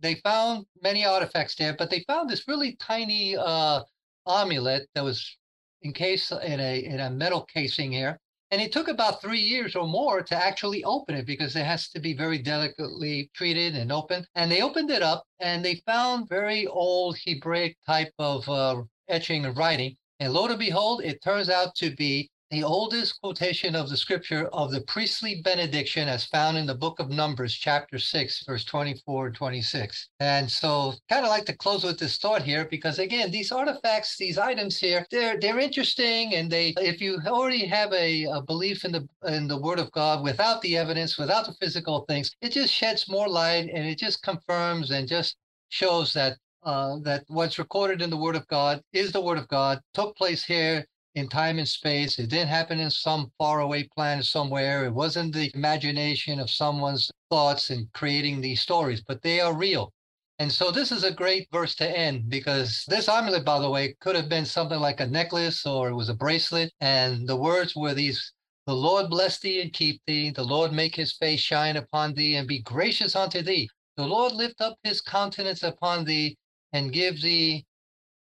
They 0.00 0.16
found 0.16 0.66
many 0.82 1.04
artifacts 1.04 1.54
there, 1.56 1.74
but 1.74 1.90
they 1.90 2.04
found 2.06 2.30
this 2.30 2.46
really 2.46 2.76
tiny 2.76 3.36
uh, 3.36 3.82
amulet 4.26 4.88
that 4.94 5.04
was 5.04 5.36
encased 5.84 6.32
in 6.32 6.60
a 6.60 6.84
in 6.84 7.00
a 7.00 7.10
metal 7.10 7.42
casing 7.42 7.92
here. 7.92 8.18
And 8.50 8.62
it 8.62 8.72
took 8.72 8.88
about 8.88 9.20
three 9.20 9.40
years 9.40 9.76
or 9.76 9.86
more 9.86 10.22
to 10.22 10.34
actually 10.34 10.82
open 10.84 11.14
it 11.14 11.26
because 11.26 11.54
it 11.54 11.66
has 11.66 11.90
to 11.90 12.00
be 12.00 12.14
very 12.14 12.38
delicately 12.38 13.30
treated 13.34 13.76
and 13.76 13.92
opened. 13.92 14.26
And 14.34 14.50
they 14.50 14.62
opened 14.62 14.90
it 14.90 15.02
up 15.02 15.24
and 15.38 15.62
they 15.62 15.82
found 15.86 16.30
very 16.30 16.66
old 16.66 17.18
Hebraic 17.26 17.76
type 17.86 18.12
of 18.18 18.48
uh, 18.48 18.82
etching 19.08 19.44
and 19.44 19.56
writing. 19.56 19.96
And 20.20 20.32
lo 20.32 20.46
and 20.46 20.58
behold, 20.58 21.02
it 21.04 21.22
turns 21.22 21.50
out 21.50 21.74
to 21.76 21.94
be 21.94 22.30
the 22.50 22.64
oldest 22.64 23.20
quotation 23.20 23.76
of 23.76 23.90
the 23.90 23.96
scripture 23.96 24.46
of 24.54 24.70
the 24.70 24.80
priestly 24.82 25.42
benediction 25.42 26.08
as 26.08 26.24
found 26.24 26.56
in 26.56 26.64
the 26.64 26.74
book 26.74 26.98
of 26.98 27.10
Numbers, 27.10 27.54
chapter 27.54 27.98
6, 27.98 28.44
verse 28.46 28.64
24 28.64 29.26
and 29.26 29.36
26. 29.36 30.08
And 30.20 30.50
so 30.50 30.94
kind 31.10 31.26
of 31.26 31.30
like 31.30 31.44
to 31.46 31.56
close 31.56 31.84
with 31.84 31.98
this 31.98 32.16
thought 32.16 32.42
here, 32.42 32.66
because 32.70 32.98
again, 32.98 33.30
these 33.30 33.52
artifacts, 33.52 34.16
these 34.16 34.38
items 34.38 34.78
here, 34.78 35.04
they're 35.10 35.38
they're 35.38 35.58
interesting. 35.58 36.34
And 36.34 36.50
they 36.50 36.74
if 36.78 37.02
you 37.02 37.20
already 37.26 37.66
have 37.66 37.92
a, 37.92 38.24
a 38.24 38.40
belief 38.40 38.84
in 38.86 38.92
the 38.92 39.06
in 39.26 39.46
the 39.46 39.60
word 39.60 39.78
of 39.78 39.92
God 39.92 40.24
without 40.24 40.62
the 40.62 40.78
evidence, 40.78 41.18
without 41.18 41.44
the 41.44 41.54
physical 41.60 42.06
things, 42.08 42.34
it 42.40 42.52
just 42.52 42.72
sheds 42.72 43.10
more 43.10 43.28
light 43.28 43.68
and 43.72 43.86
it 43.86 43.98
just 43.98 44.22
confirms 44.22 44.90
and 44.90 45.06
just 45.06 45.36
shows 45.68 46.14
that 46.14 46.38
uh, 46.62 46.96
that 47.02 47.24
what's 47.28 47.58
recorded 47.58 48.02
in 48.02 48.10
the 48.10 48.16
Word 48.16 48.36
of 48.36 48.46
God 48.48 48.82
is 48.92 49.12
the 49.12 49.20
Word 49.20 49.38
of 49.38 49.48
God, 49.48 49.80
took 49.94 50.16
place 50.16 50.44
here 50.44 50.84
in 51.14 51.28
time 51.28 51.58
and 51.58 51.68
space. 51.68 52.18
It 52.18 52.28
didn't 52.28 52.48
happen 52.48 52.78
in 52.78 52.90
some 52.90 53.32
faraway 53.38 53.88
planet 53.94 54.24
somewhere. 54.24 54.84
It 54.84 54.92
wasn't 54.92 55.34
the 55.34 55.50
imagination 55.54 56.38
of 56.40 56.50
someone's 56.50 57.10
thoughts 57.30 57.70
in 57.70 57.88
creating 57.94 58.40
these 58.40 58.60
stories, 58.60 59.02
but 59.06 59.22
they 59.22 59.40
are 59.40 59.54
real. 59.54 59.92
And 60.38 60.52
so 60.52 60.70
this 60.70 60.92
is 60.92 61.02
a 61.02 61.10
great 61.10 61.48
verse 61.50 61.74
to 61.76 61.98
end 61.98 62.28
because 62.28 62.84
this 62.86 63.08
amulet, 63.08 63.44
by 63.44 63.58
the 63.58 63.70
way, 63.70 63.96
could 64.00 64.14
have 64.14 64.28
been 64.28 64.44
something 64.46 64.78
like 64.78 65.00
a 65.00 65.06
necklace 65.06 65.66
or 65.66 65.88
it 65.88 65.94
was 65.94 66.08
a 66.08 66.14
bracelet. 66.14 66.72
And 66.80 67.28
the 67.28 67.36
words 67.36 67.74
were 67.74 67.94
these 67.94 68.32
The 68.66 68.74
Lord 68.74 69.10
bless 69.10 69.40
thee 69.40 69.60
and 69.60 69.72
keep 69.72 70.00
thee. 70.06 70.30
The 70.30 70.44
Lord 70.44 70.72
make 70.72 70.94
his 70.94 71.12
face 71.12 71.40
shine 71.40 71.76
upon 71.76 72.14
thee 72.14 72.36
and 72.36 72.46
be 72.46 72.60
gracious 72.62 73.16
unto 73.16 73.42
thee. 73.42 73.68
The 73.96 74.06
Lord 74.06 74.32
lift 74.32 74.60
up 74.60 74.78
his 74.84 75.00
countenance 75.00 75.64
upon 75.64 76.04
thee 76.04 76.36
and 76.72 76.92
give 76.92 77.20
thee 77.20 77.66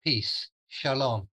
peace. 0.03 0.49
Shalom. 0.69 1.29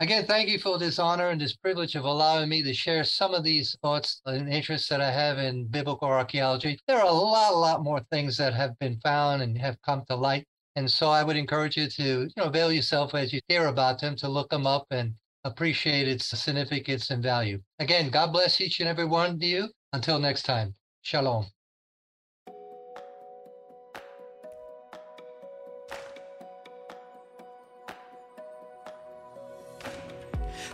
Again, 0.00 0.26
thank 0.26 0.48
you 0.48 0.60
for 0.60 0.78
this 0.78 1.00
honor 1.00 1.30
and 1.30 1.40
this 1.40 1.56
privilege 1.56 1.96
of 1.96 2.04
allowing 2.04 2.48
me 2.48 2.62
to 2.62 2.72
share 2.72 3.02
some 3.02 3.34
of 3.34 3.42
these 3.42 3.76
thoughts 3.82 4.20
and 4.26 4.48
interests 4.48 4.88
that 4.90 5.00
I 5.00 5.10
have 5.10 5.38
in 5.38 5.66
biblical 5.66 6.06
archaeology. 6.06 6.78
There 6.86 6.98
are 6.98 7.08
a 7.08 7.12
lot, 7.12 7.52
a 7.52 7.56
lot 7.56 7.82
more 7.82 8.00
things 8.12 8.36
that 8.36 8.54
have 8.54 8.78
been 8.78 9.00
found 9.00 9.42
and 9.42 9.58
have 9.58 9.82
come 9.82 10.04
to 10.06 10.14
light. 10.14 10.46
And 10.76 10.88
so 10.88 11.08
I 11.08 11.24
would 11.24 11.36
encourage 11.36 11.76
you 11.76 11.88
to, 11.88 12.02
you 12.02 12.30
know, 12.36 12.44
avail 12.44 12.70
yourself 12.72 13.12
as 13.16 13.32
you 13.32 13.40
hear 13.48 13.66
about 13.66 14.00
them 14.00 14.14
to 14.16 14.28
look 14.28 14.50
them 14.50 14.68
up 14.68 14.86
and 14.92 15.14
appreciate 15.42 16.06
its 16.06 16.26
significance 16.26 17.10
and 17.10 17.20
value. 17.20 17.60
Again, 17.80 18.10
God 18.10 18.32
bless 18.32 18.60
each 18.60 18.78
and 18.78 18.88
every 18.88 19.04
one 19.04 19.32
of 19.32 19.42
you. 19.42 19.68
Until 19.92 20.20
next 20.20 20.44
time, 20.44 20.74
shalom. 21.02 21.46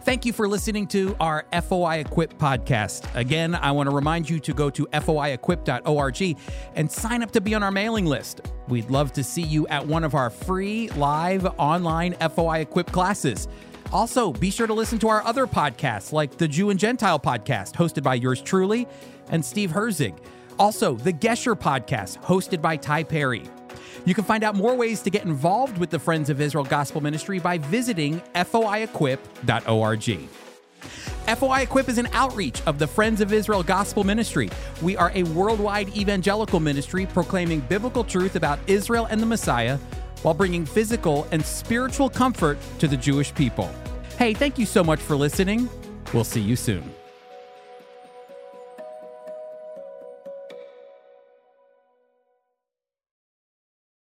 Thank 0.05 0.27
you 0.27 0.35
for 0.35 0.47
listening 0.47 0.87
to 0.89 1.17
our 1.19 1.47
FOI 1.51 2.01
Equip 2.01 2.35
podcast. 2.35 3.09
Again, 3.15 3.55
I 3.55 3.71
want 3.71 3.89
to 3.89 3.97
remind 3.97 4.29
you 4.29 4.39
to 4.39 4.53
go 4.53 4.69
to 4.69 4.85
foiequip.org 4.85 6.39
and 6.75 6.93
sign 6.93 7.23
up 7.23 7.31
to 7.31 7.41
be 7.41 7.55
on 7.55 7.63
our 7.63 7.71
mailing 7.71 8.05
list. 8.05 8.43
We'd 8.69 8.91
love 8.91 9.15
to 9.15 9.25
see 9.25 9.41
you 9.41 9.67
at 9.69 9.87
one 9.87 10.05
of 10.05 10.15
our 10.15 10.29
free 10.29 10.91
live 10.91 11.47
online 11.59 12.13
FOI 12.17 12.61
Equip 12.61 12.93
classes. 12.93 13.49
Also, 13.95 14.31
be 14.35 14.51
sure 14.51 14.67
to 14.67 14.75
listen 14.75 14.99
to 14.99 15.09
our 15.09 15.25
other 15.25 15.47
podcasts 15.47 16.13
like 16.13 16.37
the 16.37 16.49
Jew 16.49 16.69
and 16.69 16.79
Gentile 16.79 17.19
podcast, 17.19 17.73
hosted 17.73 18.03
by 18.03 18.15
yours 18.17 18.43
truly 18.43 18.87
and 19.31 19.43
Steve 19.43 19.71
Herzig. 19.71 20.19
Also, 20.59 20.97
the 20.97 21.15
Gesher 21.15 21.59
podcast, 21.59 22.23
hosted 22.23 22.61
by 22.61 22.77
Ty 22.77 23.05
Perry. 23.05 23.45
You 24.05 24.15
can 24.15 24.25
find 24.25 24.45
out 24.45 24.55
more 24.55 24.75
ways 24.75 25.01
to 25.03 25.11
get 25.11 25.25
involved 25.25 25.79
with 25.79 25.91
the 25.91 25.99
Friends 25.99 26.29
of 26.29 26.41
Israel 26.41 26.65
Gospel 26.65 27.01
Ministry 27.01 27.39
by 27.39 27.59
visiting 27.59 28.21
foiequip.org. 28.35 30.29
FOI 31.27 31.63
Equip 31.63 31.89
is 31.89 31.97
an 31.97 32.09
outreach 32.13 32.61
of 32.67 32.79
the 32.79 32.87
Friends 32.87 33.23
of 33.23 33.33
Israel 33.33 33.63
Gospel 33.63 34.05
Ministry. 34.05 34.51
We 34.83 34.95
are 34.99 35.11
a 35.15 35.23
worldwide 35.23 35.97
evangelical 35.97 36.61
ministry 36.61 37.07
proclaiming 37.07 37.61
biblical 37.61 38.05
truth 38.05 38.37
about 38.37 38.59
Israel 38.67 39.07
and 39.07 39.23
the 39.23 39.27
Messiah 39.27 39.79
while 40.21 40.35
bringing 40.35 40.67
physical 40.67 41.27
and 41.31 41.45
spiritual 41.45 42.11
comfort 42.11 42.59
to 42.79 42.89
the 42.89 42.97
Jewish 42.97 43.35
people. 43.35 43.71
Hey, 44.19 44.35
thank 44.35 44.59
you 44.59 44.67
so 44.67 44.85
much 44.85 45.01
for 45.01 45.17
listening. 45.17 45.69
We'll 46.13 46.25
see 46.25 46.43
you 46.43 46.57
soon. 46.57 46.94